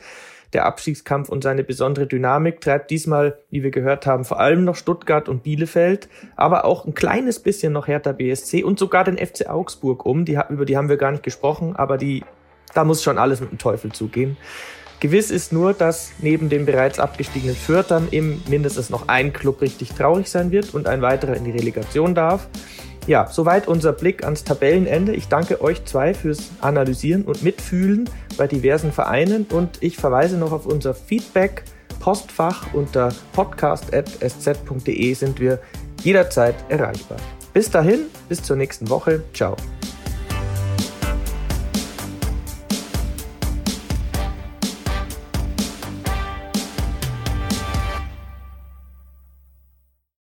Der 0.53 0.65
Abstiegskampf 0.65 1.29
und 1.29 1.43
seine 1.43 1.63
besondere 1.63 2.07
Dynamik 2.07 2.61
treibt 2.61 2.91
diesmal, 2.91 3.39
wie 3.49 3.63
wir 3.63 3.71
gehört 3.71 4.05
haben, 4.05 4.25
vor 4.25 4.39
allem 4.39 4.63
noch 4.63 4.75
Stuttgart 4.75 5.29
und 5.29 5.43
Bielefeld, 5.43 6.09
aber 6.35 6.65
auch 6.65 6.85
ein 6.85 6.93
kleines 6.93 7.39
bisschen 7.39 7.73
noch 7.73 7.87
Hertha 7.87 8.11
BSC 8.11 8.63
und 8.63 8.79
sogar 8.79 9.03
den 9.03 9.17
FC 9.17 9.49
Augsburg 9.49 10.05
um. 10.05 10.25
Die, 10.25 10.39
über 10.49 10.65
die 10.65 10.77
haben 10.77 10.89
wir 10.89 10.97
gar 10.97 11.11
nicht 11.11 11.23
gesprochen, 11.23 11.75
aber 11.75 11.97
die 11.97 12.23
da 12.75 12.83
muss 12.83 13.01
schon 13.01 13.17
alles 13.17 13.39
mit 13.39 13.51
dem 13.51 13.57
Teufel 13.57 13.91
zugehen. 13.91 14.37
Gewiss 14.99 15.31
ist 15.31 15.51
nur, 15.51 15.73
dass 15.73 16.11
neben 16.19 16.49
den 16.49 16.65
bereits 16.65 16.99
abgestiegenen 16.99 17.55
Fürtern 17.55 18.07
eben 18.11 18.41
mindestens 18.47 18.89
noch 18.89 19.07
ein 19.07 19.33
Club 19.33 19.61
richtig 19.61 19.93
traurig 19.93 20.29
sein 20.29 20.51
wird 20.51 20.73
und 20.73 20.87
ein 20.87 21.01
weiterer 21.01 21.35
in 21.35 21.43
die 21.43 21.51
Relegation 21.51 22.15
darf. 22.15 22.47
Ja, 23.07 23.27
soweit 23.27 23.67
unser 23.67 23.93
Blick 23.93 24.23
ans 24.23 24.43
Tabellenende. 24.43 25.13
Ich 25.13 25.27
danke 25.27 25.61
euch 25.61 25.85
zwei 25.85 26.13
fürs 26.13 26.49
Analysieren 26.61 27.23
und 27.23 27.43
Mitfühlen 27.43 28.09
bei 28.37 28.47
diversen 28.47 28.91
Vereinen 28.91 29.45
und 29.51 29.81
ich 29.81 29.97
verweise 29.97 30.37
noch 30.37 30.51
auf 30.51 30.65
unser 30.65 30.95
Feedback. 30.95 31.63
Postfach 31.99 32.73
unter 32.73 33.13
podcast.sz.de 33.33 35.13
sind 35.13 35.39
wir 35.39 35.59
jederzeit 36.03 36.55
erreichbar. 36.69 37.17
Bis 37.53 37.69
dahin, 37.69 38.07
bis 38.27 38.43
zur 38.43 38.57
nächsten 38.57 38.89
Woche. 38.89 39.23
Ciao. 39.33 39.55